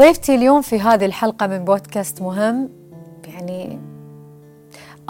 ضيفتي 0.00 0.34
اليوم 0.34 0.62
في 0.62 0.80
هذه 0.80 1.04
الحلقة 1.04 1.46
من 1.46 1.64
بودكاست 1.64 2.22
مهم. 2.22 2.68
يعني 3.28 3.78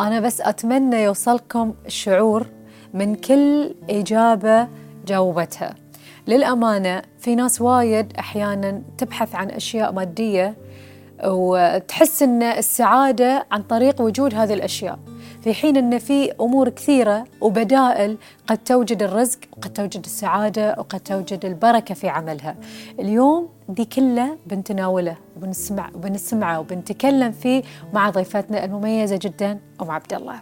أنا 0.00 0.20
بس 0.20 0.40
أتمنى 0.40 1.02
يوصلكم 1.02 1.74
الشعور 1.86 2.46
من 2.94 3.14
كل 3.14 3.74
إجابة 3.90 4.68
جاوبتها. 5.06 5.74
للأمانة 6.28 7.02
في 7.18 7.34
ناس 7.34 7.60
وايد 7.60 8.12
أحيانا 8.18 8.82
تبحث 8.98 9.34
عن 9.34 9.50
أشياء 9.50 9.92
مادية 9.92 10.54
وتحس 11.24 12.22
أن 12.22 12.42
السعادة 12.42 13.46
عن 13.50 13.62
طريق 13.62 14.00
وجود 14.00 14.34
هذه 14.34 14.54
الأشياء. 14.54 14.98
في 15.42 15.54
حين 15.54 15.76
أن 15.76 15.98
في 15.98 16.32
أمور 16.40 16.68
كثيرة 16.68 17.24
وبدائل 17.40 18.16
قد 18.46 18.58
توجد 18.58 19.02
الرزق 19.02 19.38
وقد 19.56 19.72
توجد 19.72 20.04
السعادة 20.04 20.74
وقد 20.78 21.00
توجد 21.00 21.44
البركة 21.44 21.94
في 21.94 22.08
عملها. 22.08 22.56
اليوم 22.98 23.48
دي 23.68 23.84
كله 23.84 24.38
بنتناوله 24.46 25.16
وبنسمع 25.36 25.90
وبنسمعه 25.94 26.60
وبنتكلم 26.60 27.32
فيه 27.32 27.62
مع 27.92 28.10
ضيفتنا 28.10 28.64
المميزة 28.64 29.18
جدا 29.22 29.58
أم 29.82 29.90
عبد 29.90 30.12
الله. 30.14 30.40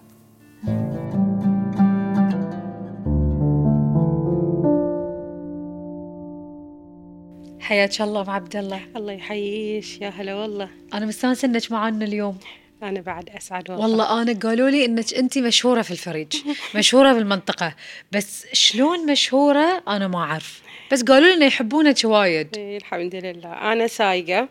حياك 7.60 8.00
الله 8.00 8.20
أم 8.22 8.30
عبد 8.30 8.56
الله. 8.56 8.80
الله 8.96 9.12
يحييش 9.12 10.00
يا 10.00 10.08
هلا 10.08 10.34
والله. 10.34 10.68
أنا 10.94 11.06
مستانسة 11.06 11.46
إنك 11.46 11.72
معنا 11.72 12.04
اليوم. 12.04 12.38
أنا 12.82 13.00
بعد 13.00 13.30
أسعد 13.30 13.70
والله. 13.70 13.86
والله 13.86 14.22
أنا 14.22 14.32
قالوا 14.32 14.70
لي 14.70 14.84
إنك 14.84 15.14
أنت 15.14 15.38
مشهورة 15.38 15.82
في 15.82 15.90
الفريج 15.90 16.36
مشهورة 16.74 17.12
في 17.12 17.18
المنطقة. 17.18 17.74
بس 18.12 18.46
شلون 18.52 19.12
مشهورة 19.12 19.82
أنا 19.88 20.08
ما 20.08 20.18
أعرف. 20.18 20.62
بس 20.92 21.02
قالوا 21.02 21.28
لي 21.28 21.34
إنه 21.34 21.46
يحبونك 21.46 21.96
وايد. 22.04 22.56
إيه، 22.56 22.76
الحمد 22.76 23.14
لله. 23.14 23.72
أنا 23.72 23.86
سايقة 23.86 24.48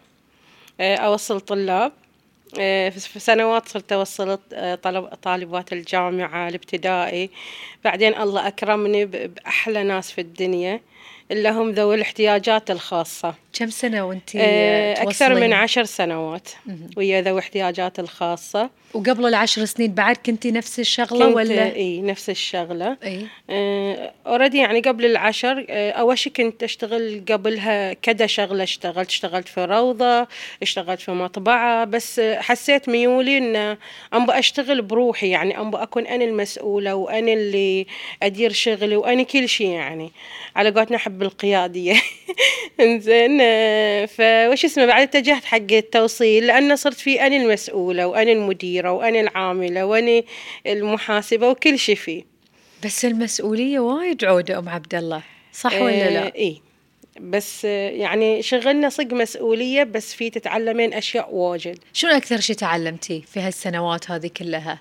آه، 0.80 0.96
أوصل 0.96 1.42
طلاب. 1.42 1.92
آه، 2.60 2.90
في 2.90 3.20
سنوات 3.20 3.70
صرت 3.70 3.92
أوصل 3.92 4.40
آه، 4.54 4.76
طلب 4.76 5.06
طالبات 5.06 5.74
الجامعة 5.74 6.48
الابتدائي. 6.50 7.30
بعدين 7.84 8.22
الله 8.22 8.48
أكرمني 8.48 9.06
بأحلى 9.06 9.84
ناس 9.84 10.12
في 10.12 10.22
الدنيا. 10.22 10.82
اللي 11.32 11.50
هم 11.50 11.72
ذوي 11.72 11.96
الاحتياجات 11.96 12.72
الخاصة. 12.72 13.34
كم 13.54 13.70
سنة 13.70 14.08
وانت 14.08 14.36
أكثر 14.36 15.36
من 15.36 15.54
عشر 15.54 15.84
سنوات 15.84 16.50
ويا 16.98 17.22
ذوي 17.22 17.34
الاحتياجات 17.34 18.00
الخاصة. 18.00 18.70
وقبل 18.94 19.26
العشر 19.26 19.66
سنين 19.66 19.94
بعد 19.94 20.18
كنتي 20.26 20.52
نفس 20.52 20.80
الشغلة 20.80 21.26
كنت 21.26 21.36
ولا؟ 21.36 21.76
إي 21.76 22.02
نفس 22.02 22.30
الشغلة. 22.30 22.98
إي. 23.04 23.28
already 24.28 24.58
يعني 24.58 24.80
قبل 24.80 25.06
العشر 25.06 25.66
آه، 25.70 25.92
أول 25.92 26.18
شيء 26.18 26.34
كنت 26.34 26.64
أشتغل 26.64 27.24
قبلها 27.32 27.94
كذا 27.94 28.28
شغلة 28.28 28.64
اشتغلت 28.64 29.10
اشتغلت 29.10 29.48
في 29.48 29.66
روضة 29.66 30.28
اشتغلت 30.62 31.00
في 31.00 31.12
مطبعة 31.12 31.86
بس 31.86 32.20
حسيت 32.20 32.90
ميولي 32.90 33.38
إن 33.38 33.78
أبغى 34.14 34.40
أشتغل 34.40 34.82
بروحي 34.82 35.30
يعني 35.30 35.60
أبغى 35.60 35.84
أكون 35.84 36.08
أنا 36.08 36.24
المسؤولة 36.24 36.96
وأنا 36.96 37.34
اللي 37.34 37.86
أدير 38.24 38.52
شغلي 38.52 38.96
وأنا 38.96 39.24
كل 39.24 39.50
شيء 39.50 39.68
يعني. 39.68 40.12
على 40.56 40.70
قولتنا 40.70 40.98
احب 41.18 41.24
القيادية. 41.24 41.96
إنزين 42.80 43.38
آه، 43.42 44.06
فوش 44.06 44.66
اسمه 44.66 44.86
بعد 44.86 45.02
اتجهت 45.02 45.46
حق 45.46 45.72
التوصيل؟ 45.72 46.48
لأن 46.48 46.76
صرت 46.76 46.98
في 46.98 47.22
أنا 47.28 47.38
المسؤولة 47.38 48.08
وأنا 48.08 48.32
المديرة 48.32 48.92
وأنا 48.92 49.20
العاملة 49.20 49.86
وأنا 49.86 50.24
المحاسبة 50.68 51.50
وكل 51.50 51.80
شيء 51.80 51.96
فيه. 51.96 52.24
بس 52.86 53.06
المسؤولية 53.06 53.80
وايد 53.80 54.26
عودة 54.26 54.60
أم 54.60 54.70
عبد 54.70 54.96
الله. 54.96 55.24
صح 55.54 55.74
ولا 55.82 56.10
لا؟ 56.10 56.36
إي. 56.36 56.62
بس 57.20 57.66
آه، 57.66 57.90
يعني 57.90 58.42
شغلنا 58.42 58.90
صدق 58.90 59.14
مسؤولية 59.14 59.84
بس 59.84 60.14
في 60.14 60.30
تتعلمين 60.30 60.94
أشياء 60.94 61.36
واجد. 61.36 61.80
شنو 61.94 62.12
أكثر 62.12 62.40
شيء 62.40 62.56
تعلمتي 62.56 63.22
في 63.22 63.40
هالسنوات 63.40 64.12
هذه 64.12 64.28
كلها؟ 64.38 64.80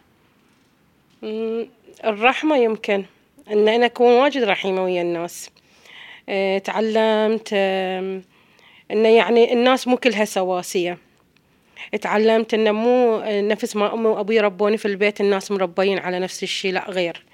الرحمة 2.04 2.56
يمكن 2.56 3.04
إن 3.50 3.68
أنا 3.68 3.86
أكون 3.86 4.12
واجد 4.12 4.42
رحيمة 4.42 4.84
ويا 4.84 5.02
الناس. 5.02 5.48
آه، 5.48 5.55
تعلمت 6.64 7.48
آم، 7.52 8.22
إنه 8.90 9.08
يعني 9.08 9.52
الناس 9.52 9.88
مو 9.88 9.96
كلها 9.96 10.24
سواسية. 10.24 10.98
تعلمت 12.00 12.54
إنه 12.54 12.72
مو 12.72 13.22
نفس 13.26 13.76
ما 13.76 13.94
أمي 13.94 14.06
وأبوي 14.06 14.40
ربوني 14.40 14.76
في 14.76 14.86
البيت 14.88 15.20
الناس 15.20 15.50
مربيين 15.50 15.98
على 15.98 16.18
نفس 16.18 16.42
الشيء 16.42 16.72
لا 16.72 16.90
غير. 16.90 17.24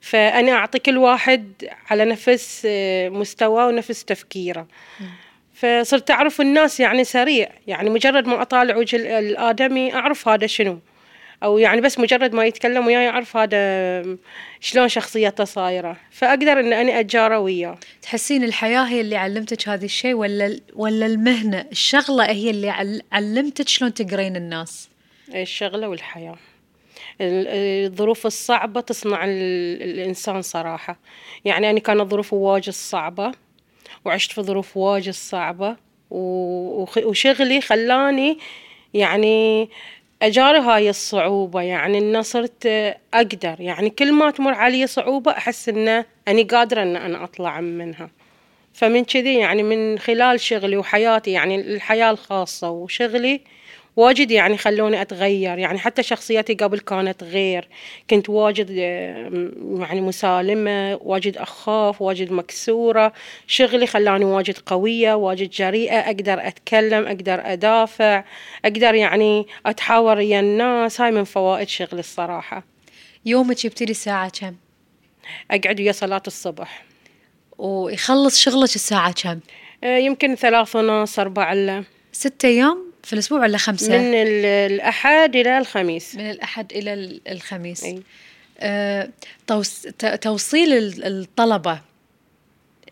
فأنا 0.00 0.52
أعطي 0.52 0.78
كل 0.78 0.98
واحد 0.98 1.52
على 1.90 2.04
نفس 2.04 2.62
آه، 2.70 3.08
مستواه 3.08 3.66
ونفس 3.66 4.04
تفكيره. 4.04 4.66
فصرت 5.54 6.10
أعرف 6.10 6.40
الناس 6.40 6.80
يعني 6.80 7.04
سريع. 7.04 7.48
يعني 7.66 7.90
مجرد 7.90 8.26
ما 8.26 8.42
أطالع 8.42 8.76
وجه 8.76 8.96
ال- 8.96 9.06
الآدمي 9.06 9.94
أعرف 9.94 10.28
هذا 10.28 10.46
شنو. 10.46 10.78
أو 11.42 11.58
يعني 11.58 11.80
بس 11.80 11.98
مجرد 11.98 12.34
ما 12.34 12.44
يتكلم 12.46 12.86
وياي 12.86 13.08
أعرف 13.08 13.36
هذا 13.36 14.16
شلون 14.60 14.88
شخصيته 14.88 15.44
صايرة. 15.44 15.96
فأقدر 16.10 16.60
إن 16.60 16.72
أنا 16.72 17.00
أتجارى 17.00 17.36
وياه. 17.36 17.78
تحسين 18.02 18.44
الحياة 18.44 18.80
هي 18.84 19.00
اللي 19.00 19.16
علمتك 19.16 19.68
هذا 19.68 19.84
الشيء 19.84 20.14
ولا 20.14 20.60
ولا 20.74 21.06
المهنة؟ 21.06 21.66
الشغلة 21.72 22.24
هي 22.30 22.50
اللي 22.50 22.70
عل- 22.70 23.02
علمتك 23.12 23.68
شلون 23.68 23.94
تقرين 23.94 24.36
الناس؟ 24.36 24.88
الشغلة 25.34 25.88
والحياة. 25.88 26.36
ال- 27.20 27.86
الظروف 27.86 28.26
الصعبة 28.26 28.80
تصنع 28.80 29.24
ال- 29.24 29.82
الإنسان 29.82 30.42
صراحة. 30.42 30.98
يعني 31.44 31.70
أنا 31.70 31.78
كانت 31.78 32.10
ظروفي 32.10 32.34
واجد 32.34 32.70
صعبة 32.72 33.32
وعشت 34.04 34.32
في 34.32 34.42
ظروف 34.42 34.76
واجد 34.76 35.12
صعبة 35.12 35.76
وشغلي 36.10 37.60
خلاني 37.60 38.38
يعني 38.94 39.68
أجاري 40.22 40.58
هاي 40.58 40.90
الصعوبة 40.90 41.62
يعني 41.62 41.98
إن 41.98 42.22
صرت 42.22 42.66
أقدر 43.14 43.56
يعني 43.60 43.90
كل 43.90 44.12
ما 44.12 44.30
تمر 44.30 44.54
علي 44.54 44.86
صعوبة 44.86 45.30
أحس 45.30 45.68
إن 45.68 46.04
أنا 46.28 46.42
قادرة 46.50 46.82
إن 46.82 46.96
أنا 46.96 47.24
أطلع 47.24 47.60
منها. 47.60 48.10
فمن 48.74 49.04
كذي 49.04 49.34
يعني 49.34 49.62
من 49.62 49.98
خلال 49.98 50.40
شغلي 50.40 50.76
وحياتي 50.76 51.30
يعني 51.30 51.60
الحياة 51.60 52.10
الخاصة 52.10 52.70
وشغلي 52.70 53.40
واجد 53.96 54.30
يعني 54.30 54.56
خلوني 54.56 55.02
أتغير. 55.02 55.58
يعني 55.58 55.78
حتى 55.78 56.02
شخصيتي 56.02 56.54
قبل 56.54 56.78
كانت 56.78 57.22
غير. 57.22 57.68
كنت 58.10 58.28
واجد 58.28 58.70
آه، 58.70 59.50
يعني 59.80 60.00
مسالمة 60.00 60.98
واجد 61.02 61.36
أخاف 61.36 62.02
واجد 62.02 62.32
مكسورة. 62.32 63.12
شغلي 63.46 63.86
خلاني 63.86 64.24
واجد 64.24 64.58
قوية 64.66 65.14
واجد 65.14 65.50
جريئة. 65.50 65.98
أقدر 65.98 66.46
أتكلم 66.48 67.06
أقدر 67.06 67.40
أدافع 67.44 68.24
أقدر 68.64 68.94
يعني 68.94 69.46
أتحاور 69.66 70.16
ويا 70.16 70.40
الناس. 70.40 71.00
هاي 71.00 71.10
من 71.10 71.24
فوائد 71.24 71.68
شغلي 71.68 72.00
الصراحة. 72.00 72.64
يومك 73.26 73.64
يبتدي 73.64 73.90
الساعة 73.90 74.30
كم؟ 74.40 74.54
أقعد 75.50 75.80
ويا 75.80 75.92
صلاة 75.92 76.22
الصبح. 76.26 76.84
ويخلص 77.58 78.40
شغلك 78.40 78.74
الساعة 78.74 79.12
كم؟ 79.22 79.40
آه، 79.84 79.98
يمكن 79.98 80.34
ثلاث 80.34 80.76
ونص 80.76 81.18
أربع 81.18 81.52
إلا. 81.52 81.84
ستة 82.12 82.46
أيام؟ 82.46 82.86
في 83.06 83.12
الأسبوع 83.12 83.40
ولا 83.40 83.58
خمسة؟ 83.58 83.98
من 83.98 84.14
ال- 84.14 84.44
الأحد 84.44 85.36
إلى 85.36 85.58
الخميس 85.58 86.14
من 86.16 86.30
الأحد 86.30 86.72
إلى 86.72 86.94
ال- 86.94 87.20
الخميس 87.28 87.84
أي. 87.84 88.02
آه، 88.60 89.08
توصيل 90.20 90.72
ال- 90.72 91.04
الطلبة 91.04 91.80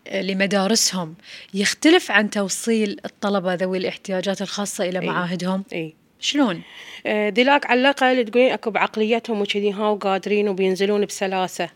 آه، 0.07 0.21
لمدارسهم 0.21 1.15
يختلف 1.53 2.11
عن 2.11 2.29
توصيل 2.29 2.99
الطلبة 3.05 3.53
ذوي 3.53 3.77
الاحتياجات 3.77 4.41
الخاصة 4.41 4.89
إلى 4.89 4.99
أي. 4.99 5.05
معاهدهم 5.05 5.63
أي 5.73 5.93
شلون؟ 6.25 6.61
آه، 7.05 7.29
دلاك 7.29 7.65
على 7.65 7.81
الأقل 7.81 8.25
تقولين 8.25 8.51
أكو 8.51 8.71
بعقليتهم 8.71 9.41
وكذي 9.41 9.71
ها 9.71 9.89
وقادرين 9.89 10.49
وبينزلون 10.49 11.05
بسلاسة. 11.05 11.69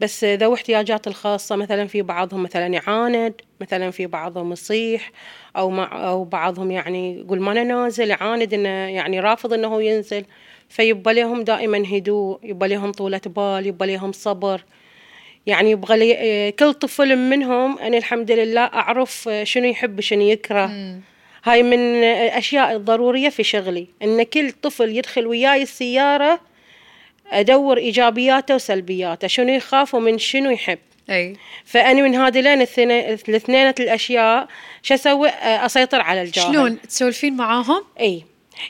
بس 0.00 0.24
ذوي 0.24 0.54
احتياجات 0.54 1.06
الخاصة 1.06 1.56
مثلا 1.56 1.86
في 1.86 2.02
بعضهم 2.02 2.42
مثلا 2.42 2.66
يعاند 2.66 3.34
مثلا 3.60 3.90
في 3.90 4.06
بعضهم 4.06 4.52
يصيح 4.52 5.12
أو 5.56 5.70
مع 5.70 6.08
أو 6.08 6.24
بعضهم 6.24 6.70
يعني 6.70 7.18
يقول 7.20 7.40
ما 7.40 7.52
أنا 7.52 7.64
نازل 7.64 8.10
يعاند 8.10 8.54
إنه 8.54 8.68
يعني 8.68 9.20
رافض 9.20 9.52
إنه 9.52 9.68
هو 9.68 9.80
ينزل. 9.80 10.24
فيبقى 10.68 11.14
لهم 11.14 11.44
دائما 11.44 11.78
هدوء 11.96 12.38
يبقى 12.42 12.68
لهم 12.68 12.92
طولة 12.92 13.20
بال 13.26 13.66
يبقى 13.66 13.86
لهم 13.88 14.12
صبر. 14.12 14.64
يعني 15.46 15.70
يبغى 15.70 15.96
لي 15.96 16.16
آه، 16.18 16.50
كل 16.50 16.74
طفل 16.74 17.16
منهم 17.16 17.78
أنا 17.78 17.98
الحمد 17.98 18.30
لله 18.30 18.60
أعرف 18.60 19.28
آه، 19.28 19.44
شنو 19.44 19.64
يحب 19.64 20.00
شنو 20.00 20.22
يكره. 20.22 20.66
هاي 21.44 21.62
من 21.62 21.78
الأشياء 22.04 22.76
الضرورية 22.76 23.28
في 23.28 23.42
شغلي. 23.44 23.86
إن 24.02 24.22
كل 24.22 24.52
طفل 24.52 24.96
يدخل 24.96 25.26
وياي 25.26 25.62
السيارة 25.62 26.40
أدور 27.32 27.76
إيجابياته 27.78 28.54
وسلبياته 28.54 29.28
شنو 29.28 29.52
يخاف 29.52 29.94
ومن 29.94 30.18
شنو 30.18 30.50
يحب. 30.50 30.78
أي. 31.10 31.36
فأنا 31.64 32.02
من 32.02 32.14
هذين 32.14 32.46
الاثنين 32.46 33.68
الأشياء 33.80 34.48
شو 34.82 34.94
أسوي؟ 34.94 35.28
أ- 35.30 35.34
أسيطر 35.42 36.00
على 36.00 36.22
الجاهل. 36.22 36.52
شلون 36.52 36.80
تسولفين 36.82 37.36
معاهم؟ 37.36 37.84
إي. 38.00 38.22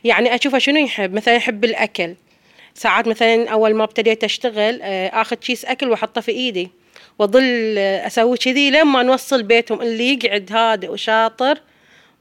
يعني 0.04 0.34
أشوفه 0.34 0.58
شنو 0.58 0.78
يحب. 0.78 1.14
مثلا 1.14 1.34
يحب 1.34 1.64
الأكل. 1.64 2.14
ساعات 2.74 3.08
مثلا 3.08 3.48
أول 3.48 3.74
ما 3.74 3.84
ابتديت 3.84 4.24
أشتغل 4.24 4.80
آه، 4.82 5.08
آخذ 5.08 5.36
كيس 5.36 5.64
أكل 5.64 5.88
وأحطه 5.90 6.20
في 6.20 6.32
إيدي. 6.32 6.70
وأظل 7.18 7.74
آه، 7.78 8.06
أسوي 8.06 8.36
كذي 8.36 8.70
لين 8.70 8.84
ما 8.84 9.02
نوصل 9.02 9.42
بيتهم 9.42 9.82
اللي 9.82 10.12
يقعد 10.14 10.52
هادئ 10.52 10.88
وشاطر. 10.88 11.58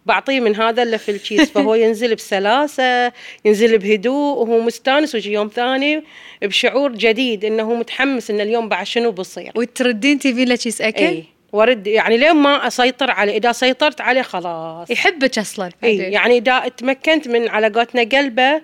بعطيه 0.06 0.39
من 0.39 0.56
هذا 0.56 0.83
اللي 0.83 0.98
في 0.98 1.12
الكيس 1.12 1.51
فهو 1.53 1.75
ينزل 1.75 2.15
بسلاسة 2.15 3.12
ينزل 3.45 3.77
بهدوء 3.77 4.38
وهو 4.38 4.62
مستانس 4.62 5.15
ويجي 5.15 5.33
يوم 5.33 5.48
ثاني 5.48 6.03
بشعور 6.42 6.92
جديد 6.92 7.45
إنه 7.45 7.74
متحمس 7.74 8.30
إن 8.30 8.42
اليوم 8.42 8.69
بعد 8.69 8.86
شنو 8.86 9.12
بصير. 9.12 9.51
وتردين 9.56 10.19
تبين 10.19 10.48
له 10.48 10.56
كيس 10.56 10.81
أكل؟ 10.81 11.06
اي 11.06 11.24
ورد 11.53 11.88
يعني 11.88 12.18
لين 12.18 12.33
ما 12.36 12.68
أسيطر 12.68 13.12
عليه؟ 13.12 13.38
إذا 13.38 13.51
سيطرت 13.51 14.01
عليه 14.01 14.21
خلاص. 14.21 14.92
يحبك 14.92 15.39
أصلا 15.39 15.69
اي. 15.83 15.98
يعني 15.98 16.38
إذا 16.38 16.68
تمكنت 16.68 17.27
من 17.27 17.50
علاقاتنا 17.50 18.03
قلبه 18.03 18.62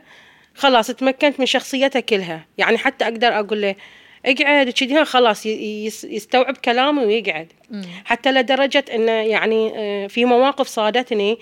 خلاص 0.55 0.87
تمكنت 0.87 1.39
من 1.39 1.45
شخصيته 1.45 1.99
كلها. 1.99 2.45
يعني 2.57 2.77
حتى 2.77 3.05
أقدر 3.05 3.27
أقول 3.27 3.61
له 3.61 3.75
اقعد 4.27 4.67
وكذي. 4.67 5.05
خلاص 5.05 5.45
يستوعب 5.45 6.57
كلامي 6.57 7.05
ويقعد. 7.05 7.47
حتى 8.05 8.31
لدرجة 8.31 8.85
إنه 8.95 9.11
يعني 9.11 9.71
آه، 9.75 10.07
في 10.07 10.25
مواقف 10.25 10.67
صادتني. 10.67 11.37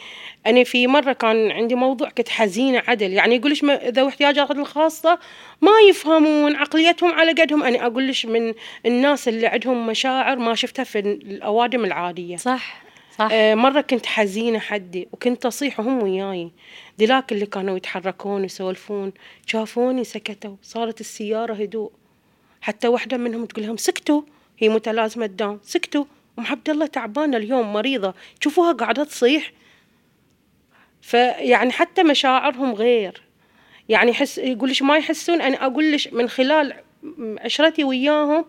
أنا 0.48 0.64
في 0.64 0.88
مرة 0.88 1.14
كان 1.14 1.52
عندي 1.52 1.76
موضوع 1.76 2.10
كنت 2.10 2.30
حزينة 2.30 2.84
عدل. 2.88 3.14
يعني 3.14 3.36
يقول 3.36 3.58
ما- 3.64 3.80
ذوي 3.90 4.10
احتياجات 4.10 4.52
الخاصة 4.52 5.20
ما 5.62 5.72
يفهمون 5.90 6.56
عقليتهم 6.56 7.12
على 7.12 7.32
قدهم. 7.32 7.64
أنا 7.64 7.86
أقول 7.86 8.04
ليش 8.04 8.26
من 8.26 8.54
الناس 8.86 9.28
اللي 9.28 9.48
عندهم 9.48 9.88
مشاعر 9.88 10.36
ما 10.40 10.56
شفتها 10.56 10.84
في 10.84 11.00
الأوادم 11.00 11.86
العادية. 11.86 12.36
صح 12.36 12.81
صح. 13.20 13.28
آه، 13.31 13.56
مرة 13.56 13.81
كنت 13.81 14.06
حزينة 14.06 14.60
حدي 14.60 15.08
وكنت 15.12 15.46
أصيح 15.46 15.80
وهم 15.80 16.04
وياي. 16.04 16.52
ذلاك 17.00 17.31
اللي 17.31 17.46
كانوا 17.46 17.78
يتحركون 17.78 18.42
ويسولفون. 18.42 19.14
شافوني 19.46 20.04
سكتوا 20.04 20.56
صارت 20.62 21.00
السيارة 21.00 21.54
هدوء. 21.54 21.92
حتى 22.66 22.88
واحدة 22.88 23.18
منهم 23.18 23.46
تقول 23.46 23.66
لهم 23.66 23.78
سكتوا 23.78 24.22
هي 24.60 24.70
متلازمة 24.70 25.26
داون 25.26 25.60
سكتوا. 25.64 26.06
أم 26.40 26.46
عبد 26.46 26.70
الله 26.70 26.86
تعبانة 26.86 27.38
اليوم 27.38 27.74
مريضة. 27.74 28.14
شوفوها 28.44 28.72
قاعدة 28.72 29.04
تصيح. 29.04 29.52
فيعني 31.02 31.72
حتى 31.72 32.04
مشاعرهم 32.04 32.74
غير. 32.74 33.22
يعني 33.90 34.12
يحس 34.12 34.38
يقول 34.38 34.74
ما 34.82 34.98
يحسون؟ 34.98 35.42
أنا 35.42 35.66
أقول 35.66 35.98
من 36.12 36.30
خلال 36.30 36.74
عشرتي 37.40 37.84
وياهم 37.84 38.46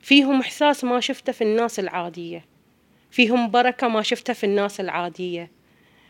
فيهم 0.00 0.40
إحساس 0.40 0.84
ما 0.84 1.00
شفته 1.00 1.32
في 1.32 1.44
الناس 1.44 1.78
العادية. 1.78 2.44
فيهم 3.10 3.50
بركة 3.50 3.88
ما 3.88 4.02
شفتها 4.02 4.32
في 4.32 4.44
الناس 4.44 4.80
العادية. 4.80 5.50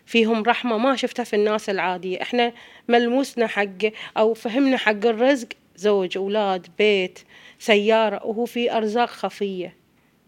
فيهم 0.07 0.43
رحمة 0.43 0.79
ما 0.79 0.97
شفتها 0.97 1.25
في 1.25 1.37
الناس 1.37 1.71
العادية. 1.71 2.23
إحنا 2.23 2.53
ملموسنا 2.89 3.47
حق 3.47 3.91
أو 4.17 4.35
فهمنا 4.35 4.77
حق 4.77 5.07
الرزق 5.07 5.49
زوج 5.81 6.19
أولاد 6.19 6.67
بيت 6.79 7.19
سيارة 7.59 8.27
وهو 8.27 8.45
في 8.45 8.77
أرزاق 8.77 9.09
خفية 9.09 9.77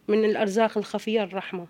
من 0.08 0.24
الأرزاق 0.24 0.78
الخفية 0.78 1.22
الرحمة. 1.22 1.66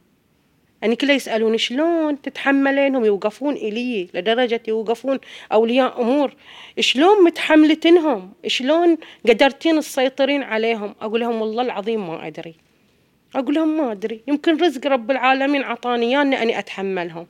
يعني 0.83 0.97
كله 0.97 1.13
يسألون 1.13 1.59
شلون 1.59 2.23
تتحملينهم؟ 2.23 3.05
يوقفون 3.05 3.55
إلي 3.55 4.09
لدرجة 4.15 4.63
يوقفون 4.69 5.19
أولياء 5.53 6.01
أمور. 6.01 6.35
شلون 6.81 7.25
متحملتنهم؟ 7.25 8.33
شلون 8.47 8.99
قدرتين 9.29 9.81
تسيطرين 9.81 10.43
عليهم؟ 10.43 10.95
أقول 11.01 11.21
لهم 11.21 11.41
والله 11.41 11.63
العظيم 11.63 12.09
ما 12.09 12.27
أدري. 12.27 12.55
أقول 13.35 13.55
لهم 13.55 13.77
ما 13.77 13.93
أدري. 13.93 14.21
يمكن 14.29 14.57
رزق 14.57 14.87
رب 14.87 15.11
العالمين 15.11 15.63
عطاني 15.63 16.07
إياه 16.07 16.23
أني 16.23 16.59
أتحملهم. 16.59 17.27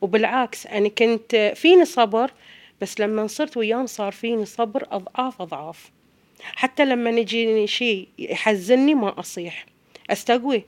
وبالعكس 0.00 0.66
أنا 0.66 0.88
كنت 0.88 1.52
فيني 1.56 1.84
صبر 1.84 2.30
بس 2.80 3.00
لما 3.00 3.26
صرت 3.26 3.56
وياهم 3.56 3.86
صار 3.86 4.12
فيني 4.12 4.46
صبر 4.46 4.86
أضعاف 4.90 5.42
أضعاف. 5.42 5.90
حتى 6.42 6.84
لما 6.84 7.10
يجيني 7.10 7.66
شيء 7.66 8.08
يحزني 8.18 8.94
ما 8.94 9.20
أصيح. 9.20 9.66
أستقوي. 10.10 10.64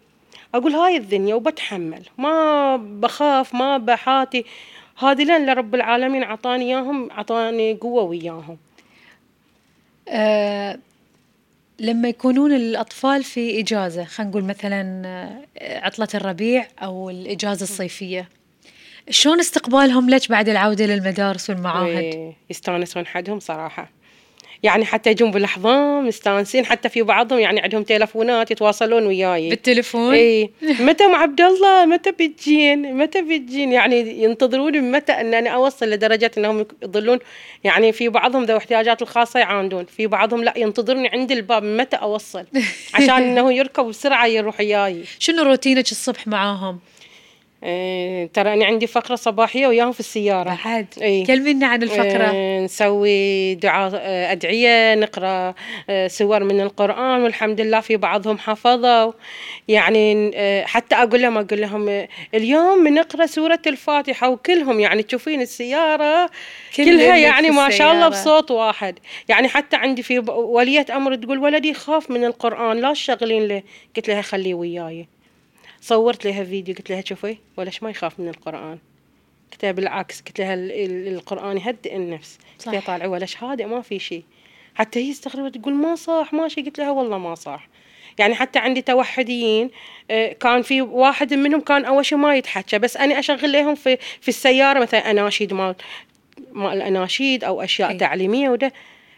أقول 0.54 0.72
هاي 0.72 0.96
الدنيا 0.96 1.34
وبتحمل. 1.34 2.02
ما 2.18 2.76
بخاف 2.76 3.54
ما 3.54 3.78
بحاتي. 3.78 4.44
هذه 4.98 5.24
لين 5.24 5.46
لرب 5.46 5.74
العالمين 5.74 6.22
عطاني 6.22 6.64
إياهم 6.64 7.12
عطاني 7.12 7.74
قوة 7.74 8.02
وياهم. 8.02 8.56
آه 10.08 10.78
لما 11.78 12.08
يكونون 12.08 12.52
الأطفال 12.52 13.24
في 13.24 13.60
إجازة 13.60 14.04
خلينا 14.04 14.30
نقول 14.30 14.44
مثلا 14.44 15.02
آه، 15.06 15.78
عطلة 15.78 16.08
الربيع 16.14 16.66
أو 16.82 17.10
الإجازة 17.10 17.62
الصيفية. 17.62 18.28
شلون 19.10 19.40
استقبالهم 19.40 20.10
لك 20.10 20.28
بعد 20.28 20.48
العودة 20.48 20.86
للمدارس 20.86 21.50
والمعاهد؟ 21.50 21.96
إيه، 21.96 22.32
يستانسون 22.50 23.06
حدهم 23.06 23.40
صراحة. 23.40 24.02
يعني 24.62 24.84
حتى 24.84 25.10
يجون 25.10 25.30
بالاحضان 25.30 26.04
مستانسين 26.04 26.66
حتى 26.66 26.88
في 26.88 27.02
بعضهم 27.02 27.38
يعني 27.38 27.60
عندهم 27.60 27.82
تلفونات 27.82 28.50
يتواصلون 28.50 29.06
وياي. 29.06 29.50
بالتليفون؟ 29.50 30.14
اي 30.14 30.50
متى 30.62 31.04
ام 31.04 31.14
عبد 31.14 31.40
الله؟ 31.40 31.86
متى 31.86 32.10
بتجين؟ 32.10 32.96
متى 32.96 33.22
بتجين؟ 33.22 33.72
يعني 33.72 34.22
ينتظروني 34.22 34.80
متى 34.80 35.12
إن 35.12 35.34
أنا 35.34 35.50
أوصل 35.50 35.90
لدرجة 35.90 36.30
إنهم 36.38 36.66
يظلون. 36.82 37.18
يعني 37.64 37.92
في 37.92 38.08
بعضهم 38.08 38.44
ذوي 38.44 38.58
احتياجات 38.58 39.02
الخاصة 39.02 39.40
يعاندون. 39.40 39.84
في 39.84 40.06
بعضهم 40.06 40.44
لا 40.44 40.54
ينتظرني 40.56 41.08
عند 41.08 41.32
الباب 41.32 41.62
متى 41.62 41.96
أوصل؟ 41.96 42.44
عشان 42.94 43.10
إنه 43.10 43.52
يركب 43.52 43.84
بسرعة 43.84 44.26
يروح 44.26 44.60
وياي. 44.60 45.04
شنو 45.18 45.42
روتينك 45.42 45.90
الصبح 45.90 46.26
معاهم؟ 46.26 46.78
إيه 47.62 48.26
ترى 48.26 48.52
أنا 48.52 48.64
عندي 48.64 48.86
فقرة 48.86 49.14
صباحية 49.14 49.66
وياهم 49.66 49.92
في 49.92 50.00
السيارة. 50.00 50.58
بعد. 50.64 50.86
إيه. 51.02 51.24
كلمينا 51.26 51.66
عن 51.66 51.82
الفقرة. 51.82 52.24
آه، 52.34 52.60
نسوي 52.60 53.54
دعاء 53.54 53.90
أدعية 54.32 54.94
نقرأ 54.94 55.54
آه، 55.90 56.08
سور 56.08 56.44
من 56.44 56.60
القرآن 56.60 57.22
والحمد 57.22 57.60
لله 57.60 57.80
في 57.80 57.96
بعضهم 57.96 58.38
حفظوا. 58.38 59.12
يعني 59.68 60.30
آه، 60.34 60.64
حتى 60.64 60.94
أقول 60.94 61.22
لهم 61.22 61.38
أقول 61.38 61.60
لهم 61.60 61.88
آه، 61.88 62.08
اليوم 62.34 62.84
بنقرأ 62.84 63.26
سورة 63.26 63.60
الفاتحة 63.66 64.28
وكلهم 64.28 64.80
يعني 64.80 65.02
تشوفين 65.02 65.40
السيارة 65.40 66.30
كل 66.76 66.84
كلها 66.84 67.16
يعني 67.16 67.50
ما 67.50 67.70
شاء 67.70 67.92
الله. 67.92 68.08
بصوت 68.08 68.50
واحد. 68.50 68.98
يعني 69.28 69.48
حتى 69.48 69.76
عندي 69.76 70.02
في 70.02 70.18
ولية 70.28 70.86
أمر 70.90 71.14
تقول 71.14 71.38
ولدي 71.38 71.68
يخاف 71.68 72.10
من 72.10 72.24
القرآن 72.24 72.76
لا 72.80 72.92
تشغلين 72.92 73.48
له. 73.48 73.62
قلت 73.96 74.08
لها 74.08 74.22
خليه 74.22 74.54
وياي. 74.54 75.06
صورت 75.82 76.24
لها 76.26 76.44
فيديو 76.44 76.74
قلت 76.74 76.90
لها 76.90 77.02
شوفي 77.06 77.36
ولش 77.56 77.82
ما 77.82 77.90
يخاف 77.90 78.20
من 78.20 78.28
القرآن؟ 78.28 78.78
قلت 79.52 79.62
لها 79.62 79.72
بالعكس 79.72 80.20
قلت 80.20 80.40
لها 80.40 80.54
ال- 80.54 80.72
ال- 80.72 81.14
القرآن 81.14 81.58
يهدئ 81.58 81.96
النفس. 81.96 82.38
قلت 82.58 82.68
لها. 82.68 82.80
طالعي 82.80 83.08
ولش 83.08 83.36
هادئ 83.44 83.64
ما 83.66 83.80
في 83.82 83.98
شيء. 83.98 84.22
حتى 84.74 85.06
هي 85.06 85.10
استغربت 85.10 85.56
تقول 85.58 85.74
ما 85.74 85.94
صح 85.94 86.32
ما 86.32 86.48
شيء. 86.48 86.64
قلت 86.66 86.78
لها 86.78 86.90
والله 86.90 87.18
ما 87.18 87.34
صح 87.34 87.68
يعني 88.18 88.34
حتى 88.34 88.58
عندي 88.58 88.82
توحديين 88.82 89.70
آه، 90.10 90.32
كان 90.32 90.62
في 90.62 90.82
واحد 90.82 91.34
منهم 91.34 91.60
كان 91.60 91.84
أول 91.84 92.06
شيء 92.06 92.18
ما 92.18 92.36
يتحكى 92.36 92.78
بس 92.78 92.96
أنا 92.96 93.18
أشغل 93.18 93.52
لهم 93.52 93.74
في 93.74 93.96
في 94.20 94.28
السيارة 94.28 94.80
مثلا 94.80 95.10
أناشيد 95.10 95.52
مال 95.52 95.74
مال 96.52 96.72
الأناشيد 96.76 97.44
أو 97.44 97.62
أشياء 97.62 97.90
أي. 97.90 97.96
تعليمية 97.96 98.48
وده 98.48 98.72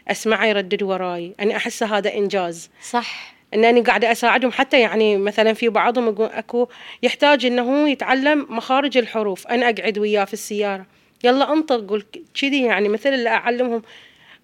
أسمعه 0.09 0.47
يردد 0.47 0.83
وراي. 0.83 1.35
أنا 1.41 1.57
احسه 1.57 1.97
هذا 1.99 2.15
إنجاز. 2.15 2.71
صح. 2.83 3.34
إنني 3.55 3.81
قاعدة 3.81 4.13
أساعدهم. 4.13 4.53
حتى 4.53 4.81
يعني 4.81 5.17
مثلا 5.17 5.53
في 5.53 5.69
بعضهم 5.69 6.09
يقول 6.09 6.27
أكو 6.27 6.69
يحتاج 7.03 7.47
إنه 7.47 7.89
يتعلم 7.89 8.47
مخارج 8.51 8.99
الحروف. 8.99 9.47
أنا 9.47 9.71
أقعد 9.71 9.99
وياه 9.99 10.25
في 10.25 10.33
السيارة. 10.33 10.87
يلا 11.25 11.53
انطق 11.53 11.87
قول 11.89 12.05
كذي 12.41 12.63
يعني 12.63 12.89
مثل 12.89 13.15
اللي 13.15 13.29
أعلمهم. 13.29 13.83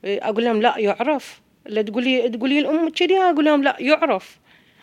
أقول 0.04 0.44
لهم 0.44 0.62
لا 0.62 0.74
يعرف. 0.78 1.40
لا 1.66 1.82
تقولي 1.82 2.28
تقولي 2.28 2.58
الأم 2.58 2.88
كذي 2.88 3.18
أقول 3.18 3.44
لهم 3.44 3.62
لا 3.62 3.76
يعرف. 3.80 4.38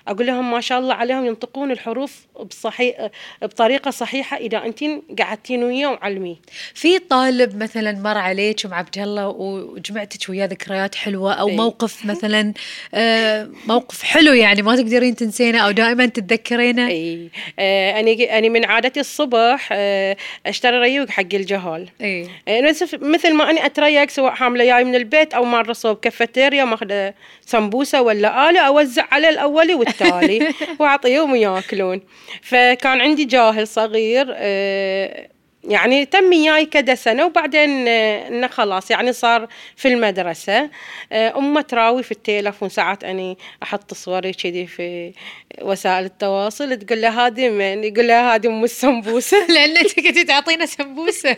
أقول 0.07 0.27
لهم 0.27 0.51
ما 0.51 0.61
شاء 0.61 0.79
الله 0.79 0.93
عليهم 0.93 1.25
ينطقون 1.25 1.71
الحروف 1.71 2.25
بصحيح 2.49 3.09
بطريقة 3.41 3.91
صحيحة 3.91 4.37
إذا 4.37 4.65
انتين 4.65 5.01
قعدتين 5.19 5.63
وياه 5.63 5.87
وعلميه 5.87 6.35
في 6.73 6.99
طالب 6.99 7.63
مثلا 7.63 7.91
مر 7.91 8.17
عليك 8.17 8.65
ام 8.65 8.73
عبد 8.73 8.97
الله 8.97 9.27
وجمعتك 9.27 10.29
وياه 10.29 10.45
ذكريات 10.45 10.95
حلوة 10.95 11.33
أو 11.33 11.49
إي. 11.49 11.55
موقف 11.55 12.05
مثلا 12.05 12.53
آه، 12.93 13.49
موقف 13.67 14.03
حلو 14.03 14.33
يعني 14.33 14.61
ما 14.61 14.75
تقدرين 14.75 15.15
تنسينه 15.15 15.59
أو 15.59 15.71
دائما 15.71 16.05
تتذكرينه؟ 16.05 16.87
اي 16.87 17.29
آه 17.59 17.99
اني 17.99 18.37
اني 18.37 18.49
من 18.49 18.65
عادتي 18.65 18.99
الصبح 18.99 19.69
آه 19.71 20.17
أشتري 20.45 20.77
ريوق 20.77 21.09
حق 21.09 21.33
الجهال. 21.33 21.89
اي 22.01 22.27
إيه، 22.47 22.61
نفس 22.61 22.95
مثل 23.01 23.33
ما 23.33 23.49
اني 23.49 23.65
أتريق 23.65 24.09
سواء 24.09 24.31
حاملة 24.31 24.65
جاي 24.65 24.83
من 24.83 24.95
البيت 24.95 25.33
أو 25.33 25.43
مره 25.43 25.73
صوب 25.73 25.97
كافيتيريا 25.97 26.65
ماخذة 26.65 27.13
سمبوسة 27.45 28.01
ولا 28.01 28.49
آلة 28.49 28.59
أوزع 28.59 29.05
على 29.11 29.29
الاولي 29.29 29.73
والتالي 30.01 30.53
واعطيهم 30.79 31.35
ياكلون. 31.35 32.01
فكان 32.41 33.01
عندي 33.01 33.25
جاهل 33.25 33.67
صغير 33.67 34.25
آه، 34.29 35.29
يعني 35.67 36.05
تم 36.05 36.29
وياي 36.29 36.65
كذا 36.65 36.95
سنة 36.95 37.25
وبعدين 37.25 37.87
آه، 37.87 38.27
إنه 38.27 38.47
خلاص 38.47 38.91
يعني 38.91 39.13
صار 39.13 39.47
في 39.75 39.87
المدرسة. 39.87 40.69
آه، 41.11 41.37
امه 41.37 41.61
تراوي 41.61 42.03
في 42.03 42.11
التليفون 42.11 42.69
ساعات 42.69 43.03
أني 43.03 43.37
أحط 43.63 43.93
صوري 43.93 44.33
كذي 44.33 44.67
في 44.67 45.13
وسائل 45.61 46.05
التواصل 46.05 46.77
تقول 46.77 47.01
له 47.01 47.27
هذه 47.27 47.49
من 47.49 47.83
يقول 47.83 48.07
لها 48.07 48.35
هذه 48.35 48.47
ام 48.47 48.63
السمبوسة. 48.63 49.47
لأن 49.55 49.77
أنت 49.77 49.99
كنت 49.99 50.19
تعطينا 50.19 50.65
سمبوسة. 50.65 51.35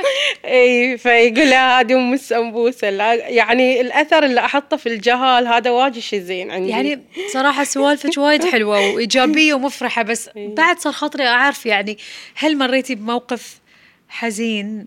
إي 0.44 0.98
فيقول 0.98 1.50
لها 1.50 1.80
هذه 1.80 1.94
ام 1.94 2.12
السمبوسة. 2.12 2.88
يعني 2.88 3.80
الأثر 3.80 4.24
اللي 4.24 4.40
أحطه 4.40 4.76
في 4.76 4.88
الجهال 4.88 5.46
هذا 5.46 5.70
واجد 5.70 5.98
شيء 5.98 6.20
زين 6.20 6.50
عندي. 6.50 6.68
يعني 6.68 7.02
صراحة 7.32 7.64
سوالفك 7.64 8.18
وايد 8.18 8.44
حلوة 8.44 8.94
وإيجابية 8.94 9.54
ومفرحة 9.54 10.02
بس 10.02 10.30
بعد 10.36 10.78
صار 10.78 10.92
خاطري 10.92 11.26
أعرف 11.26 11.66
يعني 11.66 11.98
هل 12.34 12.58
مريتي 12.58 12.94
بموقف 12.94 13.60
حزين. 14.08 14.86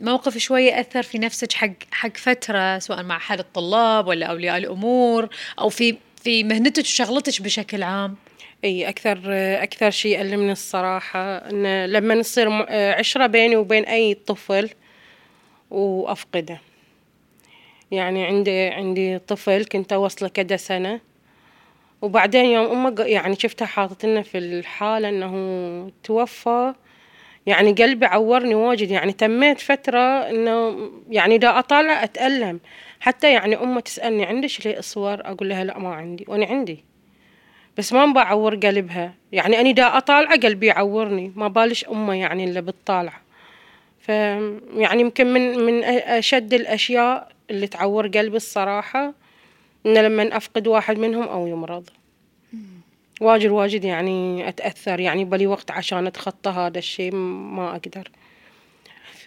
موقف 0.00 0.38
شوية 0.38 0.80
أثر 0.80 1.02
في 1.02 1.18
نفسك 1.18 1.52
حق 1.52 1.70
حق 1.90 2.16
فترة 2.16 2.78
سواء 2.78 3.02
مع 3.02 3.16
أحد 3.16 3.38
الطلاب 3.38 4.06
ولا 4.06 4.26
أولياء 4.26 4.56
الأمور 4.56 5.28
أو 5.58 5.68
في 5.68 5.96
في 6.22 6.44
مهنتك 6.44 6.82
وشغلتك 6.82 7.42
بشكل 7.42 7.82
عام؟ 7.82 8.16
إي 8.64 8.88
أكثر 8.88 9.20
أكثر 9.62 9.90
شيء 9.90 10.18
يألمني 10.18 10.52
الصراحة 10.52 11.36
إن 11.36 11.86
لما 11.86 12.14
نصير 12.14 12.48
عشرة 12.72 13.26
بيني 13.26 13.56
وبين 13.56 13.84
أي 13.84 14.14
طفل 14.14 14.70
وأفقده. 15.70 16.60
يعني 17.90 18.24
عندي 18.24 18.66
عندي 18.66 19.18
طفل 19.18 19.64
كنت 19.64 19.92
أوصله 19.92 20.28
كذا 20.28 20.56
سنة 20.56 21.00
وبعدين 22.02 22.44
يوم 22.44 22.66
أمه 22.66 23.02
يعني 23.02 23.36
شفتها 23.38 23.66
حاطتنا 23.66 24.22
في 24.22 24.38
الحالة 24.38 25.08
إنه 25.08 25.90
توفى 26.04 26.74
يعني 27.46 27.72
قلبي 27.72 28.06
عورني 28.06 28.54
واجد. 28.54 28.90
يعني 28.90 29.12
تميت 29.12 29.60
فترة 29.60 29.98
إنه 30.30 30.76
يعني 31.10 31.38
دا 31.38 31.58
أطالع 31.58 32.04
أتألم. 32.04 32.60
حتى 33.00 33.32
يعني 33.32 33.56
أمه 33.56 33.80
تسألني 33.80 34.24
عندك 34.24 34.66
لي 34.66 34.82
صور 34.82 35.20
أقول 35.20 35.48
لها 35.48 35.64
لا 35.64 35.78
ما 35.78 35.94
عندي. 35.94 36.24
وأنا 36.28 36.46
عندي. 36.46 36.84
بس 37.78 37.92
ما 37.92 38.06
بعور 38.06 38.54
قلبها. 38.54 39.14
يعني 39.32 39.60
أني 39.60 39.72
دا 39.72 39.96
أطالعه 39.96 40.38
قلبي 40.40 40.66
يعورني. 40.66 41.32
ما 41.36 41.48
بالش 41.48 41.84
أمه 41.84 42.14
يعني 42.14 42.44
اللي 42.44 42.62
بتطالع 42.62 43.12
ف 44.00 44.08
يعني 44.08 45.00
يمكن 45.00 45.26
من 45.26 45.58
من 45.58 45.84
أشد 45.84 46.54
الأشياء 46.54 47.28
اللي 47.50 47.66
تعور 47.66 48.06
قلبي 48.06 48.36
الصراحة 48.36 49.14
إنه 49.86 50.00
لما 50.00 50.36
أفقد 50.36 50.66
واحد 50.66 50.98
منهم 50.98 51.28
أو 51.28 51.46
يمرض. 51.46 51.90
واجد 53.20 53.50
واجد 53.50 53.84
يعني 53.84 54.48
أتأثر 54.48 55.00
يعني 55.00 55.24
بلي 55.24 55.46
وقت 55.46 55.70
عشان 55.70 56.06
أتخطى 56.06 56.50
هذا 56.50 56.78
الشيء 56.78 57.14
ما 57.14 57.70
أقدر. 57.70 58.10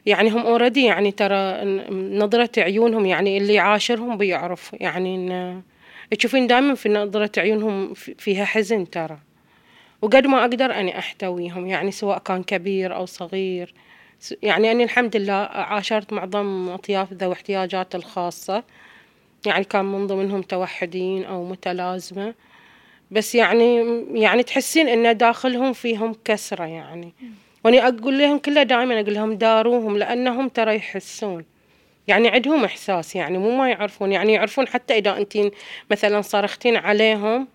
يعني 0.06 0.30
هم 0.30 0.40
اوريدي 0.40 0.86
يعني 0.86 1.12
ترى 1.12 1.66
نظرة 1.92 2.50
عيونهم 2.58 3.06
يعني 3.06 3.38
اللي 3.38 3.54
يعاشرهم 3.54 4.18
بيعرف 4.18 4.76
يعني 4.80 5.16
إن 5.16 5.62
تشوفين 6.18 6.48
دائما 6.48 6.76
في 6.76 6.90
نظرة 6.90 7.32
عيونهم 7.38 7.94
فيها 7.94 8.46
حزن 8.46 8.90
ترى. 8.90 9.18
وقد 10.02 10.28
ما 10.28 10.42
أقدر 10.42 10.80
أني 10.80 11.00
أحتويهم 11.00 11.68
يعني 11.68 11.92
سواء 11.92 12.20
كان 12.20 12.44
كبير 12.44 12.96
أو 12.96 13.06
صغير. 13.06 13.74
يعني 14.44 14.72
أنا 14.72 14.84
الحمد 14.84 15.16
لله 15.16 15.34
عاشرت 15.34 16.14
معظم 16.14 16.70
أطياف 16.70 17.14
ذوي 17.14 17.34
احتياجات 17.34 17.96
الخاصة. 17.96 18.64
يعني 19.46 19.64
كان 19.64 19.86
من 19.86 20.08
ضمنهم 20.08 20.42
توحدين 20.42 21.24
أو 21.24 21.46
متلازمة. 21.46 22.34
بس 23.12 23.36
يعني 23.36 23.84
يعني 24.14 24.44
تحسين 24.44 24.88
إن 24.88 25.18
داخلهم 25.18 25.74
فيهم 25.74 26.16
كسرة 26.26 26.64
يعني. 26.64 27.14
واني 27.66 27.88
أقول 27.88 28.20
لهم 28.20 28.38
كله 28.38 28.64
دائما 28.64 29.00
أقول 29.00 29.14
لهم 29.14 29.34
داروهم 29.34 29.98
لأنهم 29.98 30.50
ترى 30.50 30.76
يحسون. 30.76 31.46
يعني 32.08 32.28
عندهم 32.30 32.64
إحساس 32.64 33.16
يعني 33.16 33.38
مو 33.38 33.58
ما 33.58 33.70
يعرفون. 33.70 34.12
يعني 34.12 34.34
يعرفون 34.34 34.68
حتى 34.68 34.98
إذا 34.98 35.18
انت 35.18 35.38
مثلا 35.92 36.22
صرختين 36.22 36.76
عليهم 36.76 37.48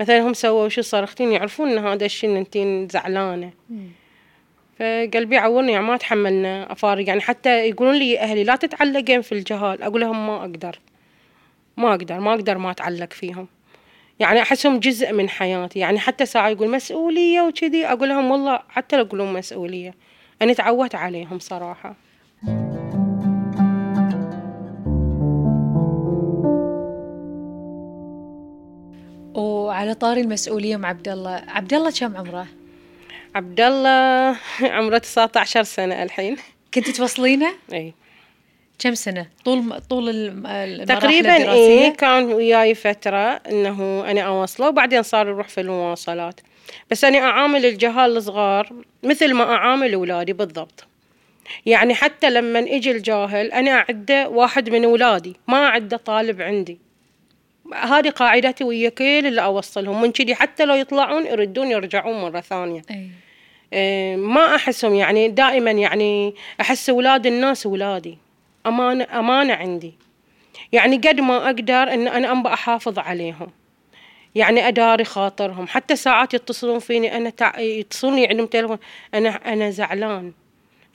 مثلا 0.00 0.20
هم 0.20 0.34
سووا 0.34 0.68
شو 0.68 0.82
صرختين 0.82 1.32
يعرفون 1.32 1.70
إن 1.70 1.86
هذا 1.86 2.04
الشيء 2.04 2.30
إن 2.30 2.36
انت 2.36 2.92
زعلانة. 2.92 3.50
فقلبي 4.78 5.36
عورني 5.36 5.72
يعني 5.72 5.86
ما 5.86 5.96
تحملنا 5.96 6.72
افارق 6.72 7.08
يعني 7.08 7.20
حتى 7.20 7.68
يقولون 7.68 7.94
لي 7.94 8.18
أهلي 8.18 8.44
لا 8.44 8.56
تتعلقين 8.56 9.22
في 9.22 9.32
الجهال. 9.32 9.82
أقول 9.82 10.00
لهم 10.00 10.26
ما 10.26 10.40
أقدر. 10.40 10.78
ما 11.76 11.90
أقدر 11.90 12.20
ما 12.20 12.34
أقدر 12.34 12.58
ما 12.58 12.70
أتعلق 12.70 13.12
فيهم. 13.12 13.48
يعني 14.20 14.42
أحسهم 14.42 14.80
جزء 14.80 15.12
من 15.12 15.28
حياتي 15.28 15.78
يعني 15.78 15.98
حتى 15.98 16.26
ساعة 16.26 16.48
يقول 16.48 16.70
مسؤولية 16.70 17.42
وكذي 17.42 17.86
أقول 17.86 18.08
لهم 18.08 18.30
والله 18.30 18.60
حتى 18.68 18.96
لو 18.96 19.04
يقولون 19.04 19.32
مسؤولية 19.32 19.94
أنا 20.42 20.52
تعودت 20.52 20.94
عليهم 20.94 21.38
صراحة 21.38 21.96
وعلى 29.34 29.94
طاري 29.94 30.20
المسؤولية 30.20 30.76
مع 30.76 30.88
عبد 30.88 31.08
الله 31.08 31.44
عبد 31.48 31.74
الله 31.74 31.90
كم 31.90 32.16
عمره؟ 32.16 32.46
عبد 33.34 33.60
الله 33.60 34.36
عمره 34.76 34.98
19 34.98 35.62
سنة 35.62 36.02
الحين 36.02 36.36
كنت 36.74 36.90
توصلينه؟ 36.90 37.52
اي 37.72 37.94
كم 38.78 38.94
سنة؟ 38.94 39.26
طول 39.44 39.80
طول 39.80 40.08
المراحل 40.08 40.84
تقريبا 40.86 41.52
إيه 41.52 41.92
كان 41.92 42.24
وياي 42.24 42.74
فترة 42.74 43.18
إنه 43.18 44.10
أنا 44.10 44.20
أوصله 44.20 44.68
وبعدين 44.68 45.02
صار 45.02 45.28
يروح 45.28 45.48
في 45.48 45.60
المواصلات. 45.60 46.40
بس 46.90 47.04
أنا 47.04 47.18
أعامل 47.18 47.66
الجهال 47.66 48.16
الصغار 48.16 48.72
مثل 49.02 49.34
ما 49.34 49.44
أعامل 49.44 49.94
أولادي 49.94 50.32
بالضبط. 50.32 50.86
يعني 51.66 51.94
حتى 51.94 52.30
لما 52.30 52.58
يجي 52.58 52.90
الجاهل 52.90 53.52
أنا 53.52 53.70
أعده 53.70 54.28
واحد 54.28 54.70
من 54.70 54.84
أولادي 54.84 55.36
ما 55.48 55.66
أعده 55.66 55.96
طالب 55.96 56.42
عندي. 56.42 56.78
هذه 57.74 58.10
قاعدتي 58.10 58.64
ويا 58.64 58.88
كل 58.88 59.04
اللي 59.04 59.44
أوصلهم. 59.44 60.02
من 60.02 60.12
كذي 60.12 60.34
حتى 60.34 60.64
لو 60.64 60.74
يطلعون 60.74 61.26
يردون 61.26 61.70
يرجعون 61.70 62.20
مرة 62.22 62.40
ثانية. 62.40 62.82
أي. 62.90 63.10
إيه 63.72 64.16
ما 64.16 64.54
أحسهم 64.54 64.94
يعني 64.94 65.28
دائما 65.28 65.70
يعني 65.70 66.34
أحس 66.60 66.90
أولاد 66.90 67.26
الناس 67.26 67.66
أولادي. 67.66 68.18
أمانة 68.68 69.06
أمانة 69.18 69.54
عندي. 69.54 69.94
يعني 70.72 70.96
قد 70.96 71.20
ما 71.20 71.46
أقدر 71.46 71.74
إن 71.74 72.08
أنا 72.08 72.32
أنبأ 72.32 72.52
أحافظ 72.52 72.98
عليهم. 72.98 73.50
يعني 74.34 74.68
أداري 74.68 75.04
خاطرهم. 75.04 75.66
حتى 75.66 75.96
ساعات 75.96 76.34
يتصلون 76.34 76.78
فيني 76.78 77.16
أنا 77.16 77.30
تع... 77.30 77.58
يتصلوني 77.58 78.26
عندهم 78.26 78.46
تلفون 78.46 78.78
أنا 79.14 79.28
أنا 79.28 79.70
زعلان. 79.70 80.32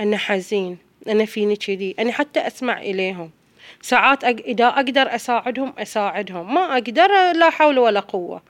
أنا 0.01 0.17
حزين. 0.17 0.77
أنا 1.07 1.25
فيني 1.25 1.55
كذي. 1.55 1.95
أنا 1.99 2.11
حتى 2.11 2.47
أسمع 2.47 2.81
إليهم. 2.81 3.31
ساعات 3.81 4.23
أق... 4.23 4.35
إذا 4.45 4.67
أقدر 4.67 5.15
أساعدهم 5.15 5.73
أساعدهم. 5.77 6.53
ما 6.53 6.73
أقدر 6.73 7.07
لا 7.31 7.49
حول 7.49 7.79
ولا 7.79 7.99
قوة. 7.99 8.41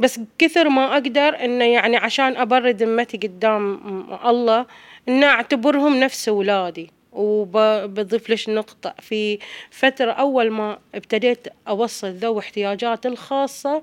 بس 0.00 0.20
كثر 0.38 0.68
ما 0.68 0.92
أقدر 0.92 1.44
إنه 1.44 1.64
يعني 1.64 1.96
عشان 1.96 2.36
أبرد 2.36 2.82
ذمتي 2.82 3.16
قدام 3.16 3.80
الله 4.24 4.66
إن 5.08 5.24
أعتبرهم 5.24 6.00
نفس 6.00 6.28
أولادي 6.28 6.90
وبضيف 7.14 8.30
لش 8.30 8.48
نقطة. 8.48 8.94
في 9.00 9.38
فترة 9.70 10.10
أول 10.10 10.50
ما 10.50 10.78
ابتديت 10.94 11.48
أوصل 11.68 12.08
ذوي 12.08 12.38
احتياجات 12.38 13.06
الخاصة 13.06 13.82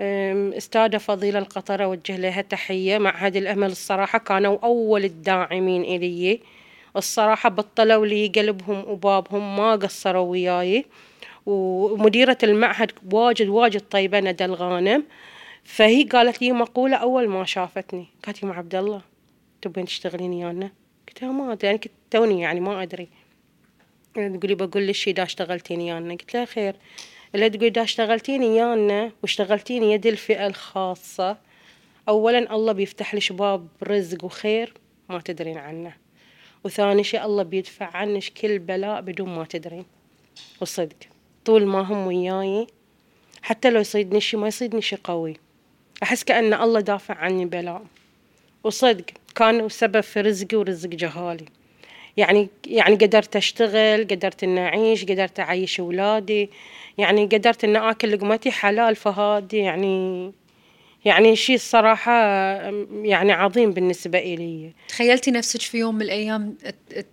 أستاذة 0.00 0.96
فضيلة 0.96 1.38
القطرة 1.38 1.84
أوجه 1.84 2.16
لها 2.16 2.42
تحية. 2.42 2.98
معهد 2.98 3.36
الأمل 3.36 3.70
الصراحة 3.70 4.18
كانوا 4.18 4.58
أول 4.62 5.04
الداعمين 5.04 5.82
إلي. 5.82 6.40
الصراحة 6.96 7.48
بطلوا 7.48 8.06
لي 8.06 8.28
قلبهم 8.28 8.84
وبابهم 8.88 9.56
ما 9.56 9.72
قصروا 9.72 10.30
وياي. 10.30 10.84
ومديرة 11.46 12.38
المعهد 12.42 12.92
واجد 13.12 13.48
واجد 13.48 13.80
طيبة 13.80 14.20
ندى 14.20 14.44
الغانم. 14.44 15.04
فهي 15.64 16.02
قالت 16.02 16.42
لي 16.42 16.52
مقولة 16.52 16.96
أول 16.96 17.28
ما 17.28 17.44
شافتني. 17.44 18.06
قالت 18.26 18.42
لي 18.42 18.48
مع 18.48 18.58
عبد 18.58 18.74
الله 18.74 19.00
تبين 19.62 19.84
تشتغلين 19.84 20.32
ويانا؟ 20.32 20.70
قلت 21.08 21.22
لها 21.22 21.32
ما 21.32 21.52
أدري 21.52 21.66
يعني 21.66 21.78
كنت 21.78 21.92
توني 22.12 22.40
يعني 22.40 22.60
ما 22.60 22.82
أدري. 22.82 23.08
تقولي 24.14 24.54
بقول 24.54 24.86
لك 24.86 25.08
دا 25.08 25.22
اشتغلتين 25.22 25.80
ويانا 25.80 26.14
قلت 26.14 26.34
لها 26.34 26.44
خير. 26.44 26.76
اللي 27.34 27.50
تقولي 27.50 27.70
دا 27.70 27.82
اشتغلتين 27.82 28.44
ويانا 28.44 29.12
واشتغلتين 29.22 29.82
يد 29.82 30.06
الفئة 30.06 30.46
الخاصة. 30.46 31.36
أولا 32.08 32.54
الله 32.54 32.72
بيفتح 32.72 33.14
لك 33.14 33.32
باب 33.32 33.68
رزق 33.82 34.24
وخير 34.24 34.74
ما 35.08 35.20
تدرين 35.20 35.58
عنه. 35.58 35.92
وثاني 36.64 37.04
شيء 37.04 37.24
الله 37.24 37.42
بيدفع 37.42 37.96
عنك 37.96 38.24
كل 38.24 38.58
بلاء 38.58 39.00
بدون 39.00 39.28
ما 39.28 39.44
تدرين. 39.44 39.84
وصدق. 40.60 40.96
طول 41.44 41.66
ما 41.66 41.80
هم 41.80 42.06
وياي 42.06 42.66
حتى 43.42 43.70
لو 43.70 43.80
يصيدني 43.80 44.20
شي 44.20 44.36
ما 44.36 44.48
يصيدني 44.48 44.82
شي 44.82 44.96
قوي. 45.04 45.36
أحس 46.02 46.24
كأن 46.24 46.54
الله 46.54 46.80
دافع 46.80 47.14
عني 47.14 47.44
بلاء. 47.44 47.84
وصدق. 48.64 49.04
كانوا 49.34 49.68
سبب 49.68 50.00
في 50.00 50.20
رزقي 50.20 50.56
ورزق 50.56 50.88
جهالي. 50.88 51.44
يعني 52.16 52.48
يعني 52.66 52.94
قدرت 52.94 53.36
أشتغل 53.36 54.06
قدرت 54.10 54.44
إن 54.44 54.58
أعيش 54.58 55.04
قدرت 55.04 55.40
أعيش 55.40 55.80
أولادي 55.80 56.50
يعني 56.98 57.26
قدرت 57.26 57.64
إن 57.64 57.76
آكل 57.76 58.12
لقمتي 58.12 58.50
حلال 58.50 58.96
فهذه 58.96 59.56
يعني 59.56 60.32
يعني 61.04 61.36
شيء 61.36 61.54
الصراحة 61.54 62.12
يعني 63.02 63.32
عظيم 63.32 63.70
بالنسبة 63.70 64.18
إلي. 64.18 64.72
تخيلتي 64.88 65.30
نفسك 65.30 65.60
في 65.60 65.78
يوم 65.78 65.94
من 65.94 66.02
الأيام 66.02 66.56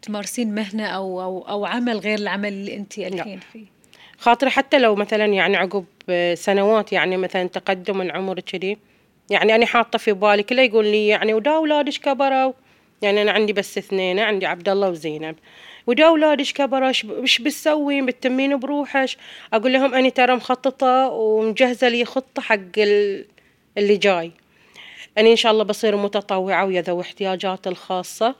تمارسين 0.01 0.55
مهنة 0.55 0.85
أو 0.85 1.21
أو, 1.21 1.41
أو 1.49 1.65
عمل 1.65 1.97
غير 1.97 2.19
العمل 2.19 2.53
اللي 2.53 2.75
أنت 2.75 2.97
الحين 2.97 3.39
فيه؟ 3.53 3.65
خاطري 4.17 4.49
حتى 4.49 4.79
لو 4.79 4.95
مثلا 4.95 5.25
يعني 5.25 5.57
عقب 5.57 5.85
سنوات 6.33 6.93
يعني 6.93 7.17
مثلا 7.17 7.47
تقدم 7.47 8.01
العمر 8.01 8.39
كذي 8.39 8.77
يعني 9.29 9.55
أنا 9.55 9.65
حاطة 9.65 9.99
في 9.99 10.13
بالي 10.13 10.43
كله 10.43 10.61
يقول 10.61 10.85
لي 10.85 11.07
يعني 11.07 11.33
ودا 11.33 11.51
أولادك 11.51 11.93
كبروا 11.93 12.53
يعني 13.01 13.21
أنا 13.21 13.31
عندي 13.31 13.53
بس 13.53 13.77
اثنين 13.77 14.19
عندي 14.19 14.45
عبد 14.45 14.69
الله 14.69 14.89
وزينب. 14.89 15.35
ودا 15.87 16.05
أولادك 16.05 16.45
كبروا 16.45 16.91
وش 17.05 17.41
بتسوين؟ 17.41 18.05
بتتمين 18.05 18.59
بروحك 18.59 19.09
أقول 19.53 19.73
لهم 19.73 19.93
أنا 19.93 20.09
ترى 20.09 20.35
مخططة 20.35 21.09
ومجهزة 21.09 21.89
لي 21.89 22.05
خطة 22.05 22.41
حق 22.41 22.57
اللي 23.77 23.97
جاي. 23.97 24.31
أني 25.17 25.31
إن 25.31 25.35
شاء 25.35 25.51
الله 25.51 25.63
بصير 25.63 25.95
متطوعة 25.95 26.65
ويا 26.65 26.81
ذوي 26.81 27.01
احتياجات 27.01 27.67
الخاصة. 27.67 28.35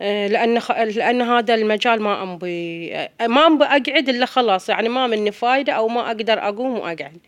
آه، 0.00 0.26
لأن 0.26 0.60
خ... 0.60 0.70
لأن 0.72 1.22
هذا 1.22 1.54
المجال 1.54 2.02
ما 2.02 2.22
أنبي 2.22 2.94
آه، 2.94 3.26
ما 3.26 3.46
أنبي 3.46 3.64
أقعد 3.64 4.08
إلا 4.08 4.26
خلاص. 4.26 4.68
يعني 4.68 4.88
ما 4.88 5.06
مني 5.06 5.32
فايدة 5.32 5.72
أو 5.72 5.88
ما 5.88 6.06
أقدر 6.06 6.38
أقوم 6.38 6.78
وأقعد. 6.78 7.18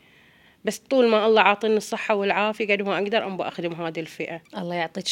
بس 0.65 0.79
طول 0.79 1.09
ما 1.09 1.27
الله 1.27 1.43
عاطيني 1.43 1.77
الصحة 1.77 2.15
والعافية 2.15 2.75
قد 2.75 2.83
ما 2.83 2.99
أقدر 2.99 3.27
أنبي 3.27 3.43
أخدم 3.43 3.73
هذه 3.73 4.01
الفئة 4.01 4.41
الله 4.59 4.75
يعطيك 4.75 5.07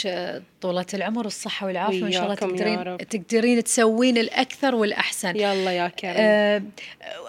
طولة 0.61 0.87
العمر 0.95 1.25
والصحة 1.25 1.67
والعافية 1.67 2.03
وإن 2.03 2.13
شاء 2.13 2.23
الله 2.23 2.35
تقدرين. 2.35 2.99
تقدرين 2.99 3.65
تسوين 3.65 4.19
الأكثر 4.19 4.75
والأحسن 4.75 5.37
يلا 5.37 5.73
يا 5.73 5.89
كريم 5.89 6.15
آه، 6.17 6.63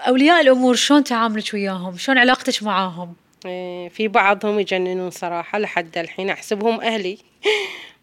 أولياء 0.08 0.42
الأمور 0.42 0.76
شلون 0.76 1.04
تعاملك 1.04 1.54
وياهم؟ 1.54 1.98
شلون 1.98 2.18
علاقتك 2.18 2.64
معاهم؟ 2.64 3.16
إيه، 3.46 3.90
في 3.90 4.08
بعضهم 4.08 4.60
يجننون 4.60 5.10
صراحة 5.10 5.60
لحد 5.60 5.98
الحين 5.98 6.30
أحسبهم 6.30 6.82
أهلي 6.82 7.18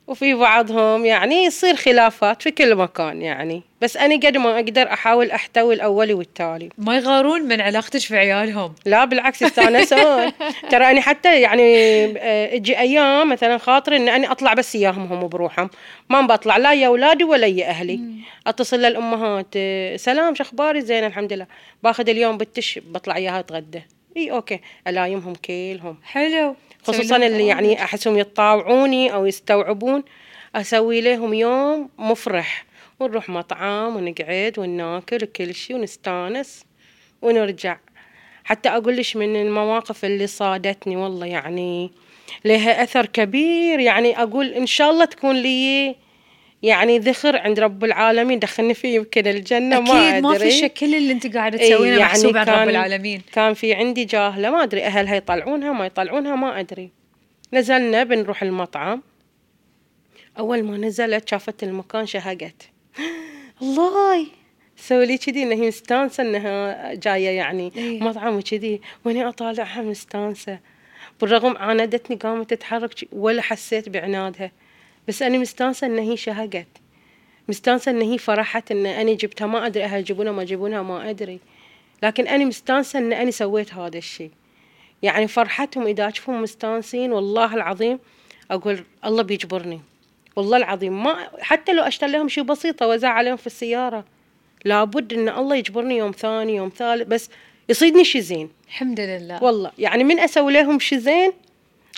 وفي 0.06 0.34
بعضهم 0.34 1.04
يعني 1.04 1.44
يصير 1.44 1.76
خلافات 1.76 2.42
في 2.42 2.50
كل 2.50 2.75
مكان 2.75 3.22
يعني. 3.22 3.62
بس 3.80 3.96
أنا 3.96 4.14
قد 4.14 4.36
ما 4.36 4.54
أقدر 4.54 4.92
أحاول 4.92 5.30
أحتوي 5.30 5.75
الأولي 5.75 6.14
والتالي. 6.14 6.68
ما 6.78 6.96
يغارون 6.96 7.42
من 7.42 7.60
علاقتك 7.60 8.00
في 8.00 8.16
عيالهم 8.16 8.75
لا 8.86 9.04
بالعكس 9.04 9.42
يستانسون. 9.42 10.32
ترى 10.70 10.90
أنا 10.90 11.00
حتى 11.00 11.40
يعني 11.40 12.04
آه، 12.18 12.54
أجي 12.54 12.78
أيام 12.78 13.28
مثلا 13.32 13.58
خاطري 13.58 13.96
إن 13.96 14.08
أنا 14.08 14.32
أطلع 14.32 14.54
بس 14.54 14.76
إياهم 14.76 15.12
هم 15.12 15.28
بروحهم. 15.28 15.70
ما 16.10 16.20
بطلع 16.20 16.56
لا 16.56 16.75
يا 16.75 16.86
أولادي 16.86 17.25
ولا 17.25 17.46
يا 17.46 17.68
أهلي. 17.68 18.00
أتصل 18.46 18.76
للأمهات 18.76 19.46
آه، 19.56 19.96
سلام 19.96 20.34
شخباري 20.34 20.80
زين 20.80 21.04
الحمد 21.04 21.32
لله. 21.32 21.46
باخذ 21.82 22.08
اليوم 22.08 22.38
بنتش 22.38 22.80
بطلع 22.86 23.16
وياها 23.16 23.38
أتغدى. 23.40 23.82
إي 24.16 24.30
أوكي. 24.30 24.61
ألايمهم 24.87 25.35
كلهم. 25.35 25.96
حلو. 26.04 26.56
خصوصا 26.82 27.16
اللي 27.16 27.46
يعني 27.46 27.82
أحسهم 27.85 28.18
يتطاوعوني 28.18 29.12
أو 29.14 29.26
يستوعبون 29.26 30.04
أسوي 30.54 31.00
لهم 31.00 31.35
يوم 31.35 31.88
مفرح. 31.99 32.64
ونروح 33.00 33.28
مطعم 33.28 33.96
ونقعد 33.96 34.58
وناكل 34.58 35.18
كل 35.18 35.54
شيء 35.54 35.76
ونستانس 35.76 36.64
ونرجع. 37.23 37.76
حتى 38.44 38.68
أقول 38.68 38.96
لك 38.96 39.16
من 39.16 39.37
المواقف 39.37 40.04
اللي 40.04 40.26
صادتني 40.26 40.96
والله 40.96 41.26
يعني 41.26 41.92
لها 42.44 42.82
أثر 42.82 43.06
كبير. 43.06 43.80
يعني 43.80 44.23
أقول 44.23 44.46
إن 44.46 44.66
شاء 44.66 44.90
الله 44.90 45.04
تكون 45.04 45.37
لي 45.37 45.96
يعني 46.62 46.98
ذخر 46.98 47.36
عند 47.36 47.60
رب 47.60 47.84
العالمين 47.84 48.38
دخلني 48.38 48.75
فيه 48.75 48.94
يمكن 48.94 49.26
الجنة 49.26 49.80
ما 49.80 50.10
أكيد 50.10 50.22
ما 50.22 50.30
في 50.30 50.36
أدري. 50.36 50.50
شك 50.50 50.72
كل 50.72 50.94
اللي 50.94 51.12
أنت 51.12 51.36
قاعدة 51.36 51.58
تسوينه 51.58 51.98
محسوب 51.98 52.36
عن 52.36 52.46
رب 52.46 52.68
العالمين. 52.68 53.22
كان 53.32 53.54
في 53.54 53.75
عندي 53.75 54.04
جاهلة 54.04 54.50
ما 54.50 54.62
أدري 54.62 54.84
أهلها 54.84 55.16
يطلعونها 55.16 55.72
ما 55.72 55.86
يطلعونها 55.86 56.36
ما 56.36 56.60
أدري. 56.60 56.90
نزلنا 57.52 58.04
بنروح 58.04 58.42
المطعم. 58.42 59.02
أول 60.38 60.62
ما 60.62 60.76
نزلت 60.76 61.28
شافت 61.28 61.62
المكان 61.62 62.06
شهقت. 62.06 62.70
الله! 63.62 64.26
سوي 64.76 65.06
لي 65.06 65.18
كذي 65.18 65.42
إنها 65.42 65.56
هي 65.56 65.68
مستانسة 65.68 66.22
إنها 66.22 66.94
جاية 66.94 67.28
يعني 67.28 67.72
إيه. 67.76 68.00
مطعم 68.00 68.36
وكذي. 68.36 68.80
وأنا 69.04 69.28
أطالعها 69.28 69.82
مستانسة. 69.82 70.58
بالرغم 71.20 71.56
عاندتني 71.56 72.16
قامت 72.16 72.50
تتحرك 72.50 72.94
ولا 73.12 73.42
حسيت 73.42 73.88
بعنادها. 73.88 74.50
بس 75.08 75.22
أنا 75.22 75.38
مستانسة 75.38 75.86
إن 75.86 75.98
هي 75.98 76.16
شهقت. 76.16 76.66
مستانسة 77.48 77.90
إن 77.90 78.02
هي 78.02 78.18
فرحت 78.18 78.70
إن 78.70 78.86
أنا 78.86 79.12
جبتها. 79.12 79.46
ما 79.46 79.66
أدري 79.66 79.84
أهل 79.84 80.00
يجيبونها 80.00 80.32
ما 80.32 80.42
يجيبونها 80.42 80.82
ما 80.82 81.10
أدري. 81.10 81.40
لكن 82.02 82.28
أنا 82.28 82.44
مستانسة 82.44 82.98
إن 82.98 83.12
أنا 83.12 83.30
سويت 83.30 83.75
هذا 83.75 83.98
الشيء. 83.98 84.30
يعني 85.02 85.28
فرحتهم 85.28 85.86
إذا 85.86 86.08
أشوفهم 86.08 86.42
مستانسين 86.42 87.12
والله 87.12 87.54
العظيم 87.54 87.98
أقول 88.50 88.84
الله 89.04 89.22
بيجبرني. 89.22 89.80
والله 90.36 90.56
العظيم 90.56 91.02
ما 91.02 91.28
حتى 91.40 91.72
لو 91.72 91.82
أشتري 91.82 92.10
لهم 92.10 92.28
شيء 92.28 92.44
بسيط 92.44 92.82
اوزع 92.82 93.08
عليهم 93.08 93.36
في 93.36 93.46
السيارة 93.46 94.04
لابد 94.64 95.12
إن 95.12 95.28
الله 95.28 95.56
يجبرني 95.56 95.96
يوم 95.96 96.10
ثاني 96.12 96.54
يوم 96.56 96.69
ثالث 96.76 97.08
بس 97.08 97.30
يصيدني 97.69 98.04
شيء 98.04 98.21
زين. 98.21 98.50
الحمد 98.66 99.00
لله. 99.00 99.45
والله 99.45 99.73
يعني 99.78 100.04
من 100.04 100.19
أسوي 100.19 100.52
لهم 100.52 100.78
شيء 100.78 100.99
زين 100.99 101.32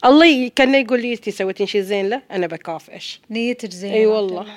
الله 0.04 0.48
كان 0.48 0.74
يقول 0.74 1.02
لي 1.02 1.12
أنتي 1.12 1.30
سويتين 1.30 1.66
شيء 1.66 1.80
زين؟ 1.80 2.08
له 2.08 2.22
أنا 2.30 2.46
بكافئش 2.46 3.20
نيتك 3.30 3.70
زينة 3.70 3.94
أي 3.94 4.06
والله. 4.06 4.40
الله. 4.40 4.56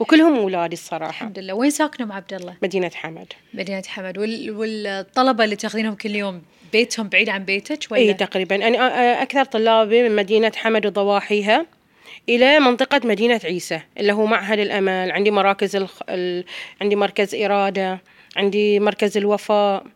وكلهم 0.00 0.36
اولادي 0.36 0.72
الصراحة. 0.72 1.10
الحمد 1.10 1.38
لله. 1.38 1.54
وين 1.54 1.70
ساكنة 1.70 2.06
مع 2.06 2.14
عبد 2.16 2.32
الله؟ 2.34 2.56
مدينة 2.62 2.90
حمد. 2.94 3.32
مدينة 3.54 3.82
حمد. 3.86 4.18
وال... 4.18 4.50
والطلبة 4.50 5.44
اللي 5.44 5.56
تاخذينهم 5.56 5.94
كل 5.94 6.14
يوم 6.16 6.42
بيتهم 6.72 7.08
بعيد 7.08 7.28
عن 7.28 7.44
بيتك 7.44 7.78
ولا؟ 7.90 8.00
اي 8.00 8.14
تقريبا. 8.14 8.54
أنا 8.56 8.76
أ- 8.78 9.22
أكثر 9.22 9.44
طلابي 9.44 10.08
من 10.08 10.16
مدينة 10.16 10.52
حمد 10.56 10.86
وضواحيها 10.86 11.66
إلى 12.28 12.60
منطقة 12.60 13.00
مدينة 13.04 13.40
عيسى 13.44 13.80
اللي 13.98 14.12
هو 14.12 14.26
معهد 14.26 14.58
الأمل. 14.58 15.10
عندي 15.10 15.30
مراكز 15.30 15.76
الخ... 15.76 16.00
ال... 16.08 16.44
عندي 16.80 16.96
مركز 16.96 17.34
إرادة. 17.34 18.00
عندي 18.36 18.80
مركز 18.80 19.16
الوفاء 19.16 19.86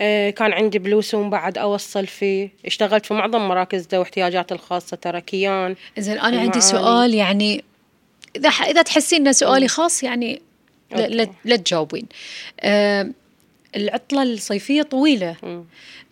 آه 0.00 0.30
كان 0.30 0.52
عندي 0.52 0.78
بلوسوم 0.78 1.30
بعد 1.30 1.58
أوصل 1.58 2.06
فيه 2.06 2.48
اشتغلت 2.66 3.06
في 3.06 3.14
معظم 3.14 3.48
مراكز 3.48 3.88
ذوي 3.92 4.02
احتياجات 4.02 4.52
الخاصة 4.52 4.96
ترى 4.96 5.20
كيان 5.20 5.76
زين 5.98 6.18
أنا 6.18 6.24
عندي 6.26 6.36
المعاني. 6.40 6.60
سؤال 6.60 7.14
يعني 7.14 7.64
إذا. 8.36 8.48
إذا 8.48 8.82
تحسين 8.82 9.20
انه 9.20 9.32
سؤالي 9.32 9.68
خاص 9.68 10.02
يعني 10.02 10.42
لا, 10.90 11.56
تجاوبين. 11.56 12.06
آه 12.60 13.10
العطلة 13.76 14.22
الصيفية 14.22 14.82
طويلة. 14.82 15.36
مم. 15.42 15.64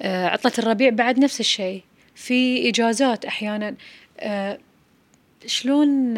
آه 0.03 0.27
عطلة 0.27 0.53
الربيع 0.59 0.91
بعد 0.91 1.19
نفس 1.19 1.41
الشيء. 1.41 1.83
في 2.15 2.69
إجازات 2.69 3.25
أحيانا 3.25 3.75
آه 4.21 4.59
شلون 5.47 6.15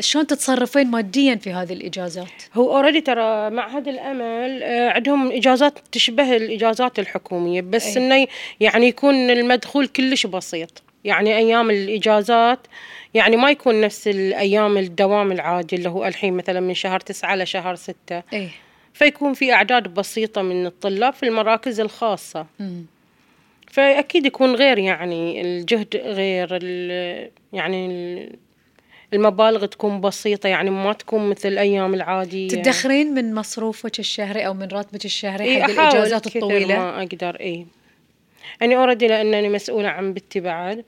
شلون 0.00 0.26
تتصرفين 0.26 0.86
ماديا 0.90 1.34
في 1.34 1.52
هذه 1.52 1.72
الإجازات؟ 1.72 2.28
هو 2.54 2.76
اوريدي 2.76 3.00
ترى 3.00 3.50
معهد 3.50 3.88
الأمل 3.88 4.62
آه، 4.62 4.90
عندهم 4.90 5.32
إجازات 5.32 5.78
تشبه 5.92 6.36
الإجازات 6.36 6.98
الحكومية 6.98 7.60
بس 7.60 7.96
أي. 7.96 8.06
إنه 8.06 8.26
يعني 8.60 8.86
يكون 8.88 9.14
المدخول 9.30 9.86
كلش 9.86 10.26
بسيط 10.26 10.82
يعني 11.04 11.36
أيام 11.36 11.70
الإجازات 11.70 12.58
يعني 13.14 13.36
ما 13.36 13.50
يكون 13.50 13.80
نفس 13.80 14.08
الأيام 14.08 14.78
الدوام 14.78 15.32
العادي 15.32 15.76
اللي 15.76 15.88
هو 15.88 16.06
الحين 16.06 16.34
مثلا 16.34 16.60
من 16.60 16.74
شهر 16.74 17.00
تسعة 17.00 17.36
لشهر 17.36 17.74
ستة 17.74 18.22
إيه 18.32 18.48
فيكون 18.94 19.34
في 19.34 19.52
أعداد 19.52 19.88
بسيطة 19.88 20.42
من 20.42 20.66
الطلاب 20.66 21.12
في 21.12 21.22
المراكز 21.22 21.80
الخاصة 21.80 22.46
مم. 22.60 22.84
فأكيد 23.70 24.26
يكون 24.26 24.54
غير 24.54 24.78
يعني 24.78 25.40
الجهد 25.40 25.96
غير 25.96 26.48
ال- 26.62 27.30
يعني 27.52 28.38
المبالغ 29.12 29.66
تكون 29.66 30.00
بسيطة 30.00 30.48
يعني 30.48 30.70
ما 30.70 30.92
تكون 30.92 31.30
مثل 31.30 31.48
الأيام 31.48 31.94
العادية. 31.94 32.48
تدخرين 32.48 33.14
من 33.14 33.34
مصروفك 33.34 33.98
الشهري 33.98 34.46
أو 34.46 34.54
من 34.54 34.68
راتبك 34.68 35.04
الشهري 35.04 35.44
اي 35.44 35.62
حق 35.62 35.68
كثر 35.68 36.16
الطويلة؟ 36.36 36.78
ما 36.78 37.02
أقدر 37.02 37.40
اي 37.40 37.66
اني 38.62 38.76
أوريدي 38.76 39.06
لأنني 39.06 39.48
مسؤولة 39.48 39.88
عن 39.88 40.12
بنتي 40.12 40.40
بعد 40.40 40.84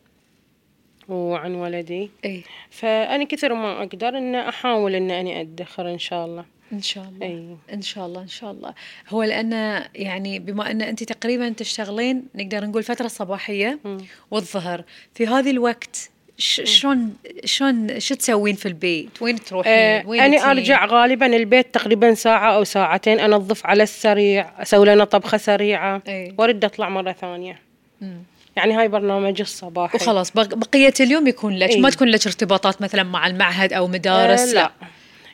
وعن 1.09 1.55
ولدي. 1.55 2.11
اي 2.25 2.43
فاني 2.71 3.27
كثر 3.27 3.55
ما 3.55 3.83
أقدر 3.83 4.09
إن 4.09 4.35
أحاول 4.35 4.95
إن 4.95 5.11
أني 5.11 5.41
أدخر 5.41 5.91
إن 5.91 5.99
شاء 5.99 6.27
الله. 6.27 6.45
إن 6.73 6.83
شاء 6.83 7.05
الله. 7.05 7.27
اي 7.27 7.57
إن 7.73 7.83
شاء 7.83 8.07
الله 8.07 8.23
إن 8.23 8.29
شاء 8.29 8.51
الله. 8.51 8.75
هو 9.09 9.23
لأن 9.23 9.53
يعني 9.95 10.39
بما 10.39 10.71
إن 10.71 10.83
أنت 10.83 11.03
تقريبا 11.03 11.49
تشتغلين 11.49 12.27
نقدر 12.35 12.65
نقول 12.67 12.83
فترة 12.83 13.09
صباحية 13.09 13.79
مم. 13.85 13.99
والظهر. 14.31 14.85
في 15.15 15.27
هذه 15.27 15.51
الوقت 15.51 16.11
شلون 16.39 17.15
شلون 17.45 18.01
شو 18.01 18.15
تسوين 18.15 18.55
في 18.55 18.67
البيت؟ 18.69 19.23
وين 19.23 19.37
تروحين؟ 19.45 19.73
آه 19.73 20.07
وين 20.07 20.23
تجين؟ 20.31 20.41
أرجع 20.41 20.87
غالبا 20.87 21.27
البيت 21.27 21.75
تقريبا 21.75 22.15
ساعة 22.15 22.57
أو 22.57 22.65
ساعتين 22.65 23.21
أنظف 23.21 23.67
على 23.67 23.83
السريع 23.83 24.51
أسوي 24.63 24.87
لنا 24.87 25.05
طبخة 25.05 25.39
سريعة 25.39 26.03
إي. 26.09 26.35
وارد 26.39 26.65
أطلع 26.65 26.89
مرة 26.89 27.13
ثانية 27.13 27.59
مم. 28.01 28.17
يعني 28.57 28.75
هاي 28.75 28.89
برنامج 28.89 29.41
الصباحي 29.41 29.97
وخلاص 29.97 30.31
بق- 30.31 30.55
بقية 30.55 30.95
اليوم 31.01 31.27
يكون 31.27 31.53
لك 31.57 31.69
إي. 31.71 31.81
ما 31.81 31.91
تكون 31.91 32.09
لك 32.09 32.27
ارتباطات 32.27 32.83
مثلا 32.83 33.03
مع 33.03 33.27
المعهد 33.27 33.73
أو 33.73 33.87
مدارس 33.87 34.49
آه 34.49 34.53
لا 34.55 34.71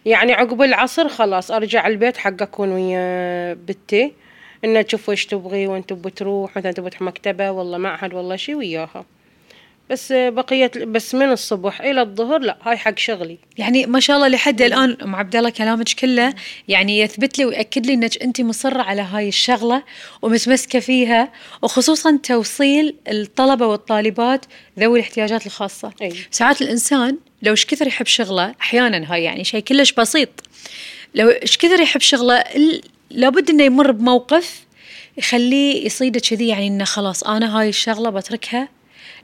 يعني 0.06 0.32
عقب 0.32 0.62
العصر 0.62 1.08
خلاص 1.08 1.50
أرجع 1.50 1.86
البيت 1.86 2.16
حق 2.16 2.42
أكون 2.42 2.68
ويا 2.72 3.54
بنتي 3.54 4.12
انها 4.64 4.82
تشوف 4.82 5.08
وش 5.08 5.26
تبغي 5.26 5.66
وين 5.66 5.86
تبغى 5.86 6.10
تروح 6.10 6.56
مثلا 6.56 6.72
تبغى 6.72 6.90
تروح 6.90 7.02
مكتبة 7.02 7.50
والله 7.50 7.78
معهد 7.78 8.14
والله 8.14 8.36
شي 8.36 8.54
وياها 8.54 9.04
بس 9.90 10.12
بقيه 10.12 10.70
بس 10.76 11.14
من 11.14 11.32
الصبح 11.32 11.80
إلى 11.80 12.02
الظهر 12.02 12.38
لا 12.38 12.58
هاي 12.62 12.76
حق 12.76 12.98
شغلي 12.98 13.38
يعني 13.58 13.86
ما 13.86 14.00
شاء 14.00 14.16
الله 14.16 14.28
لحد 14.28 14.62
الآن 14.62 14.96
أم 15.02 15.16
عبد 15.16 15.36
الله 15.36 15.50
كلامك 15.50 15.88
كله 15.88 16.34
يعني 16.68 17.00
يثبت 17.00 17.38
لي 17.38 17.44
ويأكد 17.44 17.86
لي 17.86 17.94
إنك 17.94 18.22
أنت 18.22 18.40
مصرة 18.40 18.82
على 18.82 19.02
هاي 19.02 19.28
الشغلة 19.28 19.82
ومتمسكة 20.22 20.80
فيها 20.80 21.32
وخصوصا 21.62 22.18
توصيل 22.22 22.96
الطلبة 23.08 23.66
والطالبات 23.66 24.46
ذوي 24.78 24.98
الاحتياجات 24.98 25.46
الخاصة. 25.46 25.92
أي. 26.02 26.12
ساعات 26.30 26.62
الإنسان 26.62 27.18
لو 27.42 27.50
إيش 27.50 27.66
كثر 27.66 27.86
يحب 27.86 28.06
شغله 28.06 28.54
أحيانا 28.60 29.14
هاي 29.14 29.24
يعني 29.24 29.44
شيء 29.44 29.60
كلش 29.60 29.92
بسيط. 29.92 30.28
لو 31.14 31.28
إيش 31.28 31.56
كثر 31.56 31.80
يحب 31.80 32.00
شغله 32.00 32.44
لابد 33.10 33.50
إنه 33.50 33.64
يمر 33.64 33.90
بموقف 33.90 34.60
يخليه 35.16 35.86
يصيده 35.86 36.20
كذي 36.20 36.48
يعني 36.48 36.66
إنه 36.66 36.84
خلاص 36.84 37.22
أنا 37.22 37.60
هاي 37.60 37.68
الشغلة 37.68 38.10
بتركها 38.10 38.79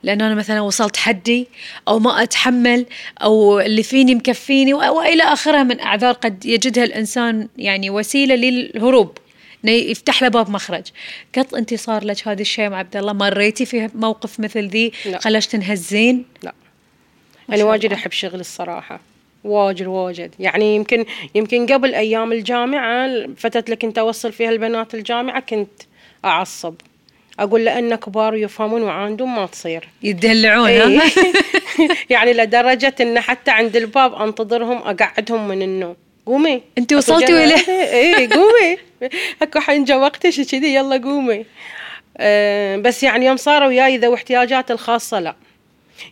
لأن 0.06 0.20
أنا 0.22 0.34
مثلا 0.34 0.60
وصلت 0.60 0.96
حدي 0.96 1.48
أو 1.88 1.98
ما 1.98 2.22
أتحمل 2.22 2.86
أو 3.22 3.60
اللي 3.60 3.82
فيني 3.82 4.14
مكفيني 4.14 4.74
وإلى 4.74 5.22
آخره 5.22 5.62
من 5.62 5.80
أعذار 5.80 6.12
قد 6.12 6.46
يجدها 6.46 6.84
الإنسان 6.84 7.48
يعني 7.58 7.90
وسيلة 7.90 8.34
للهروب 8.34 9.18
إنه 9.64 9.72
يفتح 9.72 10.22
له 10.22 10.28
باب 10.28 10.50
مخرج. 10.50 10.84
قط 11.38 11.54
أنت 11.54 11.74
صار 11.74 12.04
لك 12.04 12.28
هذا 12.28 12.40
الشيء 12.40 12.68
مع 12.68 12.78
عبد 12.78 12.96
الله 12.96 13.12
مريتي 13.12 13.66
في 13.66 13.90
موقف 13.94 14.40
مثل 14.40 14.68
ذي؟ 14.68 14.92
لا. 15.06 15.18
خلاش 15.18 15.46
تنهزين 15.46 16.24
لا. 16.42 16.52
شاء 17.50 17.62
واجد. 17.62 17.92
أحب 17.92 18.12
شغلي 18.12 18.40
الصراحة 18.40 19.00
واجد 19.44 19.86
واجد. 19.86 20.34
يعني 20.38 20.76
يمكن 20.76 21.04
يمكن 21.34 21.66
قبل 21.66 21.94
أيام 21.94 22.32
الجامعة 22.32 23.06
الفترة 23.06 23.64
اللي 23.64 23.76
كنت 23.76 23.98
أوصل 23.98 24.32
فيها 24.32 24.50
البنات 24.50 24.94
الجامعة 24.94 25.40
كنت 25.40 25.82
أعصب. 26.24 26.74
أقول 27.40 27.64
لأن 27.64 27.94
كبار 27.94 28.34
يفهمون 28.34 28.82
وعندهم 28.82 29.36
ما 29.36 29.46
تصير. 29.46 29.88
يدلعون 30.02 30.68
إيه. 30.68 30.98
ها 30.98 31.02
يعني 32.10 32.32
لدرجة 32.32 32.94
إن 33.00 33.20
حتى 33.20 33.50
عند 33.50 33.76
الباب 33.76 34.14
أنتظرهم 34.14 34.76
أقعدهم 34.76 35.48
من 35.48 35.62
النوم. 35.62 35.96
قومي. 36.26 36.62
أنت 36.78 36.92
وصلتي 36.92 37.34
ولا- 37.34 37.56
جنة- 37.56 37.68
إيه 37.68 38.28
قومي. 38.30 38.78
أكو 39.42 39.60
حين 39.60 39.84
جا 39.84 39.96
وقتش 39.96 40.40
كذي 40.40 40.74
يلا 40.74 40.96
قومي. 40.96 41.44
أه 42.18 42.76
بس 42.76 43.02
يعني 43.02 43.26
يوم 43.26 43.36
صاروا 43.36 43.68
وياي 43.68 43.96
ذوي 43.98 44.14
احتياجات 44.14 44.70
الخاصة 44.70 45.20
لا. 45.20 45.34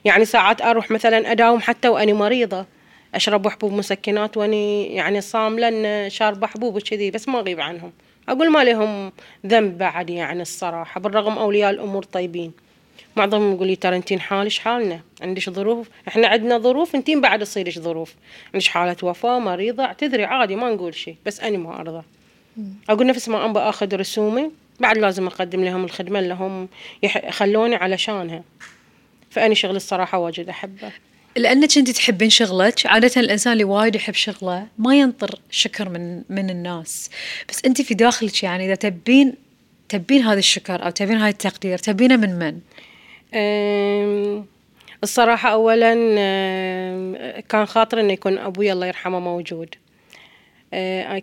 يعني 0.05 0.25
ساعات 0.25 0.63
أروح 0.63 0.91
مثلا 0.91 1.33
أداوم 1.33 1.61
حتى 1.61 1.89
وأني 1.89 2.13
مريضة 2.13 2.67
أشرب 3.15 3.49
حبوب 3.49 3.73
مسكنات 3.73 4.37
وأني 4.37 4.95
يعني 4.95 5.21
صاملة 5.21 5.69
إن 5.69 6.11
شاربة 6.11 6.47
حبوب 6.47 6.77
وكذي 6.77 7.11
بس 7.11 7.29
ما 7.29 7.39
أغيب 7.41 7.61
عنهم. 7.61 7.93
أقول 8.29 8.51
ما 8.51 8.65
لهم 8.65 9.13
ذنب 9.47 9.79
بعد 9.79 10.11
يعني 10.11 10.43
الصراحة 10.43 11.01
بالرغم 11.01 11.39
أولياء 11.39 11.71
الأمور 11.71 12.03
طيبين. 12.03 12.53
معظمهم 13.17 13.55
يقول 13.55 13.67
لي 13.67 13.77
ترى 13.77 13.97
أنتين 13.97 14.21
حالش 14.21 14.59
حالنا؟ 14.59 15.01
عندش 15.23 15.51
ظروف؟ 15.51 15.89
إحنا 16.09 16.29
عندنا 16.29 16.59
ظروف 16.59 16.95
أنتين 16.95 17.21
بعد 17.21 17.41
تصيرش 17.41 17.79
ظروف؟ 17.79 18.15
عندش 18.55 18.69
حالة 18.69 18.97
وفاة 19.03 19.39
مريضة؟ 19.39 19.85
اعتذري 19.85 20.25
عادي 20.25 20.57
ما 20.57 20.71
نقول 20.71 20.95
شيء 20.95 21.17
بس 21.27 21.41
أنا 21.41 21.59
ما 21.59 21.81
أرضى. 21.81 22.03
أقول 22.89 23.07
نفس 23.07 23.29
ما 23.29 23.45
ابى 23.45 23.59
اخذ 23.59 23.97
رسومي 23.97 24.51
بعد 24.81 24.99
لازم 24.99 25.27
أقدم 25.27 25.65
لهم 25.65 25.85
الخدمة 25.85 26.19
اللي 26.19 26.35
هم 26.35 26.69
يخلوني 27.03 27.77
علشانها. 27.77 28.43
فاني 29.31 29.55
شغل 29.55 29.77
الصراحة 29.77 30.19
واجد 30.19 30.49
أحبه. 30.49 30.93
لأنك 31.37 31.79
أنت 31.79 31.91
تحبين 31.91 32.31
شغلك 32.31 32.87
عادة 32.87 33.21
الإنسان 33.21 33.53
اللي 33.53 33.65
وايد 33.65 33.95
يحب 33.95 34.15
شغله 34.15 34.67
ما 34.79 34.97
ينطر 34.97 35.39
شكر 35.51 35.89
من 35.89 36.23
من 36.29 36.51
الناس. 36.51 37.11
بس 37.49 37.65
أنت 37.65 37.83
في 37.83 37.95
داخلك 37.95 38.43
يعني 38.43 38.67
إذا 38.67 38.75
تبين 38.75 39.35
تبين 39.89 40.23
هذا 40.23 40.39
الشكر 40.39 40.85
أو 40.85 40.91
تبين 40.91 41.17
هاي 41.17 41.31
التقدير 41.31 41.79
تبينه 41.79 42.17
من 42.17 42.39
من؟ 42.39 42.61
الصراحة 45.03 45.49
أولا 45.49 45.95
كان 47.49 47.67
خاطر 47.67 48.01
إنه 48.01 48.13
يكون 48.13 48.39
أبوي 48.39 48.73
الله 48.73 48.87
يرحمه 48.87 49.21
موجود. 49.21 49.75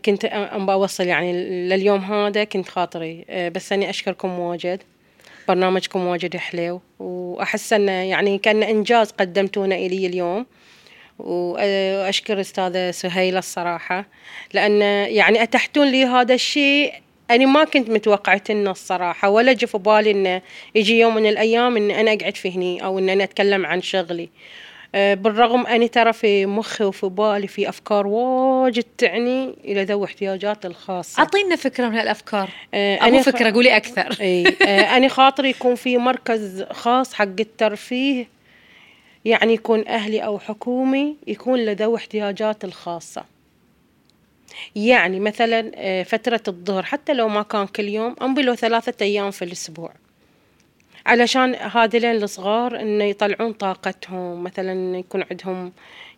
كنت 0.05 0.25
أم 0.25 0.65
بوصل 0.65 1.03
يعني 1.03 1.33
لليوم 1.69 1.99
هذا 2.13 2.43
كنت 2.43 2.69
خاطري. 2.69 3.25
بس 3.29 3.73
أني 3.73 3.89
أشكركم 3.89 4.39
واجد. 4.39 4.79
برنامجكم 5.47 6.07
واجد 6.07 6.37
حلو 6.37 6.81
وأحس 6.99 7.73
أنه 7.73 7.91
يعني 7.91 8.37
كأن 8.37 8.63
إنجاز 8.63 9.11
قدمتونه 9.11 9.75
إلي 9.75 10.05
اليوم. 10.05 10.45
وأشكر 11.19 12.41
أستاذة 12.41 12.91
سهيلة 12.91 13.39
الصراحة 13.39 14.05
لأن 14.53 14.81
يعني 15.11 15.43
أتحتون 15.43 15.87
لي 15.87 16.05
هذا 16.05 16.33
الشيء 16.33 16.93
أنا 17.31 17.45
ما 17.45 17.63
كنت 17.63 17.89
متوقعة 17.89 18.41
إنه 18.49 18.71
الصراحة 18.71 19.29
ولا 19.29 19.53
جه 19.53 19.65
في 19.65 19.77
بالي 19.77 20.11
إنه 20.11 20.41
يجي 20.75 20.99
يوم 20.99 21.15
من 21.15 21.25
الأيام 21.25 21.77
إن 21.77 21.91
أنا 21.91 22.13
أقعد 22.13 22.37
في 22.37 22.51
هني 22.55 22.83
أو 22.83 22.99
إن 22.99 23.09
أنا 23.09 23.23
أتكلم 23.23 23.65
عن 23.65 23.81
شغلي. 23.81 24.29
بالرغم 24.93 25.67
أني 25.67 25.87
ترى 25.87 26.13
في 26.13 26.45
مخي 26.45 26.83
وفي 26.83 27.05
بالي 27.07 27.47
في 27.47 27.69
أفكار 27.69 28.07
واجد 28.07 28.83
تعني 28.97 29.55
إلى 29.65 29.83
ذوي 29.83 30.05
احتياجات 30.05 30.65
الخاصة. 30.65 31.19
أعطينا 31.19 31.55
فكرة 31.55 31.89
من 31.89 31.95
هالأفكار. 31.95 32.49
أه، 32.73 32.99
مو 33.01 33.07
أنا 33.07 33.21
خ- 33.21 33.25
فكرة 33.25 33.51
قولي 33.51 33.77
أكثر. 33.77 34.17
إي 34.21 34.47
آه، 34.61 34.97
أنا 34.97 35.07
خاطري 35.07 35.49
يكون 35.49 35.75
في 35.75 35.97
مركز 35.97 36.63
خاص 36.71 37.13
حق 37.13 37.23
الترفيه 37.39 38.27
يعني 39.25 39.53
يكون 39.53 39.87
أهلي 39.87 40.19
أو 40.19 40.39
حكومي 40.39 41.15
يكون 41.27 41.59
لذوي 41.59 41.97
احتياجات 41.97 42.63
الخاصة. 42.63 43.23
يعني 44.75 45.19
مثلا 45.19 45.71
آه، 45.75 46.03
فترة 46.03 46.41
الظهر 46.47 46.83
حتى 46.83 47.13
لو 47.13 47.27
ما 47.27 47.41
كان 47.41 47.67
كل 47.67 47.83
يوم 47.89 48.15
أمضي 48.21 48.41
له 48.41 48.55
ثلاثة 48.55 48.93
أيام 49.05 49.31
في 49.31 49.45
الأسبوع. 49.45 49.91
علشان 51.05 51.55
هذيلين 51.55 52.23
الصغار 52.23 52.81
إنه 52.81 53.03
يطلعون 53.03 53.53
طاقتهم 53.53 54.43
مثلا 54.43 54.97
يكون 54.97 55.23
عندهم 55.31 55.71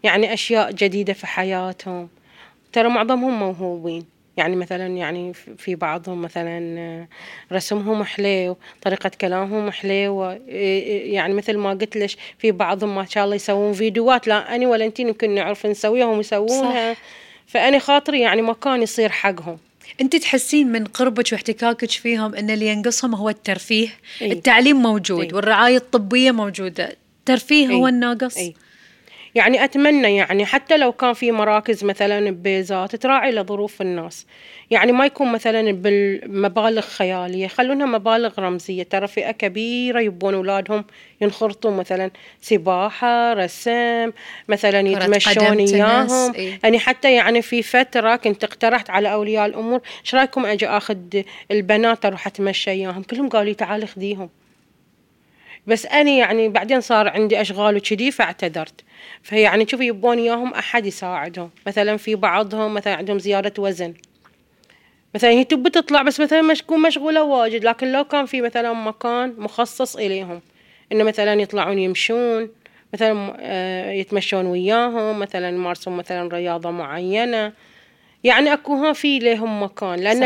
يعني 0.04 0.34
أشياء 0.34 0.72
جديدة 0.72 1.14
في 1.14 1.28
حياتهم. 1.28 2.10
ترى 2.74 2.90
معظمهم 2.90 3.40
موهوبين. 3.40 4.06
يعني 4.38 4.56
مثلا 4.56 4.88
يعني 4.88 5.34
في 5.34 5.76
بعضهم 5.76 6.22
مثلا 6.22 7.08
رسمهم 7.52 8.04
حليو 8.04 8.58
طريقة 8.82 9.12
كلامهم 9.22 9.72
حليوة 9.72 10.40
يعني 10.48 11.34
مثل 11.34 11.58
ما 11.58 11.70
قلت 11.70 11.98
لك 11.98 12.10
في 12.38 12.52
بعضهم 12.52 12.96
ما 12.96 13.06
شاء 13.06 13.24
الله 13.24 13.36
يسوون 13.36 13.74
فيديوهات. 13.74 14.28
لا 14.28 14.56
أنا 14.56 14.68
ولا 14.68 14.86
أنتي 14.86 15.02
يمكن 15.02 15.36
نعرف 15.36 15.66
نسويها 15.66 16.06
وهم 16.06 16.20
يسوونها 16.20 16.96
فأنا 17.48 17.80
خاطري 17.80 18.22
يعني 18.22 18.42
مكان 18.42 18.82
يصير 18.82 19.10
حقهم. 19.10 19.58
انت 20.02 20.16
تحسين 20.16 20.72
من 20.72 20.86
قربك 20.86 21.30
واحتكاكك 21.32 21.92
فيهم 21.92 22.36
ان 22.36 22.50
اللي 22.50 22.68
ينقصهم 22.68 23.16
هو 23.16 23.30
الترفيه 23.30 23.90
إي. 24.22 24.32
التعليم 24.32 24.82
موجود 24.82 25.26
إي. 25.26 25.34
والرعاية 25.34 25.78
الطبية 25.78 26.32
موجودة 26.32 26.98
الترفيه 27.20 27.68
هو 27.68 27.88
إي. 27.88 27.94
الناقص 27.94 28.38
أي. 28.38 28.54
يعني 29.36 29.64
أتمنى 29.64 30.16
يعني 30.16 30.46
حتى 30.46 30.78
لو 30.78 30.92
كان 30.92 31.14
في 31.14 31.32
مراكز 31.32 31.84
مثلا 31.84 32.32
ببيزات 32.32 32.96
تراعي 32.96 33.32
لظروف 33.32 33.82
الناس. 33.82 34.26
يعني 34.72 34.92
ما 34.92 35.06
يكون 35.06 35.32
مثلا 35.32 35.72
بالمبالغ 35.72 36.82
خيالية 36.82 37.48
خلونها 37.48 37.86
مبالغ 37.86 38.40
رمزية. 38.40 38.84
ترى 38.84 39.08
فئة 39.08 39.32
كبيرة 39.32 40.00
يبون 40.00 40.34
أولادهم 40.34 40.86
ينخرطوا 41.22 41.72
مثلا 41.72 42.12
سباحة 42.42 43.34
رسم 43.34 44.12
مثلا 44.48 44.80
يتمشون 44.80 45.58
إياهم. 45.58 46.34
إي. 46.36 46.60
يعني 46.64 46.80
حتى 46.80 47.14
يعني 47.14 47.42
في 47.42 47.62
فترة 47.62 48.16
كنت 48.16 48.44
اقترحت 48.44 48.90
على 48.90 49.14
أولياء 49.14 49.46
الأمور 49.46 49.82
إيش 50.06 50.16
رأيكم 50.16 50.46
أجي 50.46 50.68
أخذ 50.68 50.98
البنات 51.52 52.06
أروح 52.06 52.28
أتمشى 52.28 52.72
إياهم؟ 52.72 53.04
كلهم 53.04 53.30
قالوا 53.30 53.46
لي 53.46 53.54
تعالي 53.54 53.88
خذيهم 53.88 54.30
بس 55.68 55.86
أنا 55.86 56.12
يعني 56.12 56.50
بعدين 56.50 56.82
صار 56.82 57.08
عندي 57.08 57.42
أشغال 57.42 57.76
وكذي 57.76 58.12
فاعتذرت. 58.12 58.82
فيعني 59.24 59.68
شوفي 59.68 59.88
يبون 59.88 60.18
إياهم 60.18 60.54
أحد 60.54 60.86
يساعدهم. 60.86 61.50
مثلا 61.68 61.98
في 61.98 62.16
بعضهم 62.16 62.74
مثلا 62.74 62.96
عندهم 62.96 63.20
زيادة 63.20 63.54
وزن. 63.64 63.94
مثلا 65.16 65.30
هي 65.30 65.44
تبي 65.44 65.70
تطلع 65.70 66.02
بس 66.02 66.20
مثلا 66.20 66.42
مش 66.42 66.60
تكون 66.60 66.82
مشغولة 66.82 67.24
واجد 67.24 67.64
لكن 67.64 67.92
لو 67.92 68.04
كان 68.04 68.26
في 68.26 68.42
مثلا 68.42 68.74
مكان 68.74 69.36
مخصص 69.38 69.96
إليهم. 69.96 70.42
إنه 70.92 71.04
مثلا 71.04 71.34
يطلعون 71.34 71.80
يمشون 71.80 72.50
مثلا 72.94 73.38
آه، 73.40 73.92
يتمشون 73.92 74.46
وياهم 74.46 75.20
مثلا 75.20 75.50
يمارسون 75.50 75.98
مثلا 75.98 76.30
رياضة 76.34 76.72
معينة. 76.72 77.54
يعني 78.24 78.54
اكو 78.54 78.76
ها 78.76 78.94
في 78.94 79.20
لهم 79.20 79.64
مكان 79.64 79.96
لأن 80.00 80.24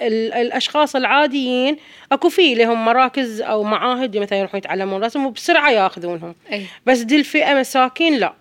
ال- 0.00 0.32
الأشخاص 0.32 0.96
العاديين 0.96 1.76
اكو 2.12 2.28
في 2.28 2.54
لهم 2.54 2.84
مراكز 2.84 3.40
أو 3.40 3.62
معاهد 3.62 4.16
مثلا 4.16 4.38
يروحون 4.38 4.58
يتعلمون 4.58 5.04
رسم 5.04 5.26
وبسرعة 5.26 5.70
ياخذونهم. 5.70 6.34
أي. 6.52 6.66
بس 6.86 6.98
دي 6.98 7.16
الفئة 7.16 7.54
مساكين 7.54 8.14
لا. 8.14 8.32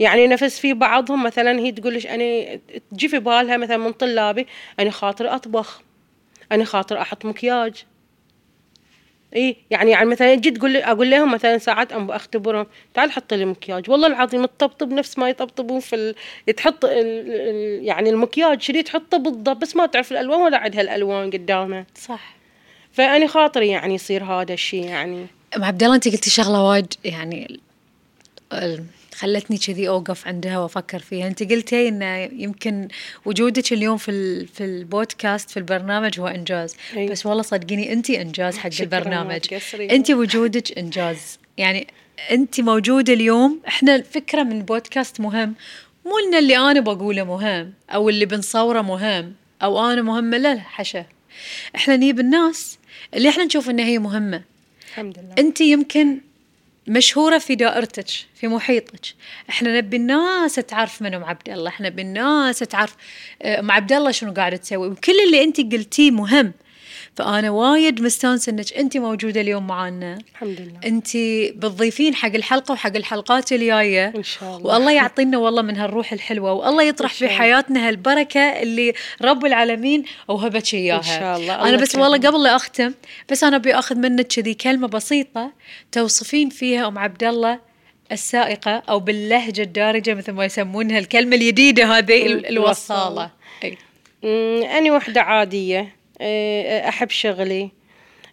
يعني 0.00 0.26
نفس 0.26 0.58
في 0.60 0.72
بعضهم 0.74 1.22
مثلا 1.22 1.58
هي 1.58 1.72
تقول 1.72 1.94
لك 1.94 2.06
أنا 2.06 2.58
تجي 2.90 3.08
في 3.08 3.18
بالها 3.18 3.56
مثلا 3.56 3.76
من 3.76 3.92
طلابي 3.92 4.46
أنا 4.80 4.90
خاطر 4.90 5.34
أطبخ 5.34 5.80
أنا 6.52 6.64
خاطر 6.64 7.00
أحط 7.00 7.24
مكياج. 7.24 7.84
اي 9.36 9.56
يعني 9.70 9.90
يعني 9.90 10.06
مثلا 10.06 10.34
جيت 10.34 10.56
تقول 10.56 10.76
أقول 10.76 11.10
لهم 11.10 11.32
مثلا 11.32 11.58
ساعات 11.58 11.92
أختبرهم 11.92 12.66
تعال 12.94 13.10
حط 13.10 13.34
لي 13.34 13.44
مكياج. 13.44 13.90
والله 13.90 14.06
العظيم 14.06 14.44
تطبطب 14.44 14.92
نفس 14.92 15.18
ما 15.18 15.28
يطبطبون 15.28 15.80
في 15.80 15.96
ال... 15.96 16.14
تحط 16.56 16.84
ال... 16.84 16.90
ال... 16.94 17.84
يعني 17.84 18.10
المكياج 18.10 18.62
شري 18.62 18.82
تحطه 18.82 19.18
بالضبط 19.18 19.56
بس 19.56 19.76
ما 19.76 19.86
تعرف 19.86 20.12
الألوان 20.12 20.40
ولا 20.40 20.58
عندها 20.58 20.80
الألوان 20.80 21.30
قدامها 21.30 21.86
صح. 21.94 22.34
فاني 22.92 23.28
خاطري 23.28 23.68
يعني 23.68 23.94
يصير 23.94 24.24
هذا 24.24 24.52
الشيء 24.52 24.84
يعني. 24.84 25.26
أم 25.56 25.64
عبد 25.64 25.82
الله 25.82 25.94
انت 25.94 26.08
قلتي 26.08 26.30
شغلة 26.30 26.62
وايد 26.68 26.94
يعني 27.04 27.60
خلتني 29.18 29.58
كذي 29.58 29.88
أوقف 29.88 30.26
عندها 30.26 30.58
وأفكر 30.58 30.98
فيها. 30.98 31.26
أنت 31.26 31.52
قلتي 31.52 31.88
إن 31.88 32.02
يمكن 32.32 32.88
وجودك 33.24 33.72
اليوم 33.72 33.96
في 33.96 34.46
في 34.46 34.64
البودكاست 34.64 35.50
في 35.50 35.56
البرنامج 35.56 36.20
هو 36.20 36.26
إنجاز. 36.26 36.76
أي. 36.96 37.08
بس 37.08 37.26
والله 37.26 37.42
صدقيني 37.42 37.92
أنت 37.92 38.10
إنجاز 38.10 38.58
حق 38.58 38.70
البرنامج. 38.80 39.40
أنت 39.74 40.10
وجودك 40.10 40.78
إنجاز. 40.78 41.38
يعني 41.56 41.86
أنت 42.30 42.60
موجوده 42.60 43.12
اليوم. 43.12 43.60
إحنا 43.68 43.94
الفكرة 43.96 44.42
من 44.42 44.58
البودكاست 44.58 45.20
مهم. 45.20 45.54
مو 46.06 46.12
إن 46.18 46.34
اللي 46.38 46.56
أنا 46.56 46.80
بقوله 46.80 47.24
مهم 47.24 47.72
أو 47.90 48.08
اللي 48.08 48.26
بنصوره 48.26 48.82
مهم 48.82 49.34
أو 49.62 49.92
أنا 49.92 50.02
مهمة. 50.02 50.36
لا 50.36 50.54
لا 50.54 50.60
حشا. 50.60 51.04
إحنا 51.76 51.96
نجيب 51.96 52.20
الناس 52.20 52.78
اللي 53.14 53.28
إحنا 53.28 53.44
نشوف 53.44 53.70
إن 53.70 53.78
هي 53.78 53.98
مهمة. 53.98 54.42
الحمد 54.88 55.18
لله. 55.18 55.34
أنت 55.38 55.60
يمكن 55.60 56.18
مشهورة 56.88 57.38
في 57.38 57.54
دائرتك 57.54 58.06
في 58.34 58.48
محيطك. 58.48 59.00
إحنا 59.50 59.76
نبي 59.78 59.96
الناس 59.96 60.54
تعرف 60.54 61.02
من 61.02 61.14
أم 61.14 61.24
عبد 61.24 61.48
الله 61.48 61.68
إحنا 61.68 61.88
نبي 61.88 62.02
الناس 62.02 62.58
تعرف 62.58 62.96
آه، 63.42 63.60
أم 63.60 63.70
عبد 63.70 63.92
الله 63.92 64.10
شنو 64.10 64.32
قاعدة 64.32 64.56
تسوي؟ 64.56 64.88
وكل 64.88 65.12
اللي 65.26 65.44
انت 65.44 65.60
قلتيه 65.60 66.10
مهم. 66.10 66.52
فأنا 67.18 67.50
وايد 67.50 68.02
مستانسة 68.02 68.50
إنك 68.50 68.72
انت 68.72 68.96
موجودة 68.96 69.40
اليوم 69.40 69.66
معنا 69.66 70.18
الحمد 70.32 70.60
لله 70.60 70.80
انت 70.84 71.16
بتضيفين 71.56 72.14
حق 72.14 72.34
الحلقة 72.34 72.72
وحق 72.72 72.96
الحلقات 72.96 73.52
الجاية 73.52 74.12
إن 74.16 74.22
شاء 74.22 74.56
الله 74.56 74.72
والله 74.74 74.92
يعطينا 74.92 75.38
والله 75.38 75.62
من 75.62 75.76
هالروح 75.76 76.12
الحلوة 76.12 76.52
والله 76.52 76.82
يطرح 76.82 77.14
في. 77.14 77.28
حياتنا 77.28 77.88
هالبركة 77.88 78.40
اللي 78.40 78.92
رب 79.22 79.46
العالمين 79.46 80.04
أوهبك 80.30 80.74
إياها 80.74 80.98
إن 80.98 81.02
شاء 81.02 81.36
الله. 81.36 81.68
أنا 81.68 81.76
بس. 81.76 81.94
والله 81.96 82.18
قبل 82.18 82.42
لا 82.42 82.56
أختم 82.56 82.94
بس 83.30 83.44
أنا 83.44 83.56
أبي 83.56 83.74
أخذ 83.74 83.96
منك 83.96 84.26
كذي 84.26 84.54
كلمة 84.54 84.88
بسيطة 84.88 85.52
توصفين 85.92 86.48
فيها 86.48 86.88
أم 86.88 86.98
عبد 86.98 87.24
الله 87.24 87.58
السائقة 88.12 88.82
أو 88.88 89.00
باللهجة 89.00 89.62
الدارجة 89.62 90.14
مثل 90.14 90.32
ما 90.32 90.44
يسمونها 90.44 90.98
الكلمة 90.98 91.36
الجديده 91.36 91.84
هذه 91.98 92.26
الوصالة. 92.26 93.30
أي. 93.64 93.78
أمم، 94.24 94.62
أنا 94.62 94.92
وحدة 94.92 95.20
عادية 95.22 95.97
أحب 96.88 97.10
شغلي 97.10 97.70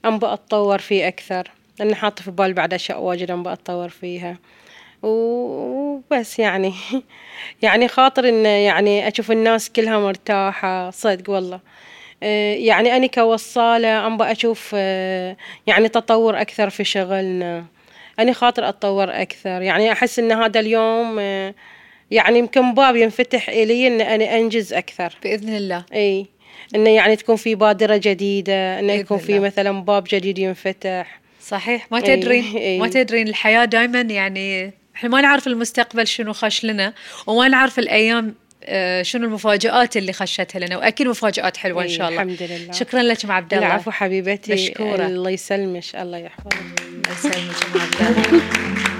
أنبى 0.06 0.34
أتطور 0.34 0.80
فيه 0.80 1.08
أكثر. 1.08 1.52
لأن 1.80 1.96
حاطة 1.96 2.24
في 2.24 2.32
بالي 2.32 2.54
بعد 2.54 2.74
أشياء 2.74 3.02
واجد 3.02 3.32
أنبى 3.32 3.54
أتطور 3.54 3.90
فيها. 3.90 4.38
وبس 5.04 6.40
يعني. 6.40 6.74
يعني 7.62 7.88
خاطر 7.88 8.30
إن 8.30 8.46
يعني 8.46 9.08
أشوف 9.08 9.32
الناس 9.32 9.70
كلها 9.70 10.00
مرتاحة. 10.00 10.90
صدق 10.90 11.30
والله. 11.30 11.60
أه، 12.24 12.54
يعني 12.54 12.96
أنا 12.96 13.08
كوصالة 13.08 14.08
أنبى 14.08 14.24
أشوف 14.24 14.72
أه، 14.76 15.38
يعني 15.68 15.90
تطور 15.90 16.42
أكثر 16.42 16.70
في 16.70 16.84
شغلنا. 16.84 17.66
أنا 18.20 18.34
خاطر 18.34 18.70
أتطور 18.70 19.22
أكثر. 19.22 19.62
يعني 19.62 19.92
أحس 19.92 20.20
إن 20.20 20.32
هذا 20.32 20.60
اليوم 20.60 21.20
يعني 22.12 22.40
يمكن 22.40 22.74
باب 22.74 22.96
ينفتح 22.96 23.50
إلي 23.50 23.88
إن 23.88 24.02
أنا 24.02 24.38
أنجز 24.38 24.74
أكثر. 24.74 25.18
بإذن 25.24 25.56
الله. 25.56 25.86
اي 25.94 26.26
إنه 26.76 26.90
يعني 26.90 27.16
تكون 27.16 27.36
في 27.36 27.56
بادرة 27.56 27.98
جديدة 27.98 28.80
إنه 28.80 28.94
يكون 28.94 29.18
في. 29.18 29.40
مثلا 29.40 29.72
باب 29.82 30.04
جديد 30.12 30.38
ينفتح 30.40 31.20
صحيح 31.42 31.88
ما 31.92 31.98
إي، 31.98 32.02
تدرين 32.16 32.58
إي. 32.58 32.80
ما 32.80 32.88
تدرين 32.88 33.28
الحياة 33.28 33.66
دائما 33.66 34.02
يعني 34.02 34.74
إحنا 34.96 35.10
ما 35.10 35.22
نعرف 35.22 35.48
المستقبل 35.48 36.08
شنو 36.08 36.34
خش 36.34 36.66
لنا 36.66 36.94
وما 37.28 37.48
نعرف 37.48 37.80
الأيام 37.80 38.36
آه، 38.64 39.02
شنو 39.02 39.28
المفاجآت 39.28 39.98
اللي 39.98 40.14
خشتها 40.14 40.60
لنا 40.60 40.78
وأكيد 40.78 41.08
مفاجآت 41.08 41.58
حلوة 41.58 41.82
إن 41.84 41.88
إي، 41.88 41.94
شاء 41.94 42.10
الله 42.10 42.22
الحمد 42.22 42.44
لله. 42.44 42.72
شكرا 42.72 43.02
لك 43.04 43.26
مع 43.26 43.36
عبد 43.36 43.54
الله 43.54 43.68
العفو 43.68 43.92
حبيبتي 43.92 44.54
مشكورة. 44.54 45.06
الله 45.06 45.30
يسلمش 45.30 45.96
الله 45.96 46.18
يحفظك 46.18 46.54
الله 46.54 47.12
يسلمك 47.20 47.76
مع 47.76 47.82
عبد 47.82 48.18
الله 48.18 48.95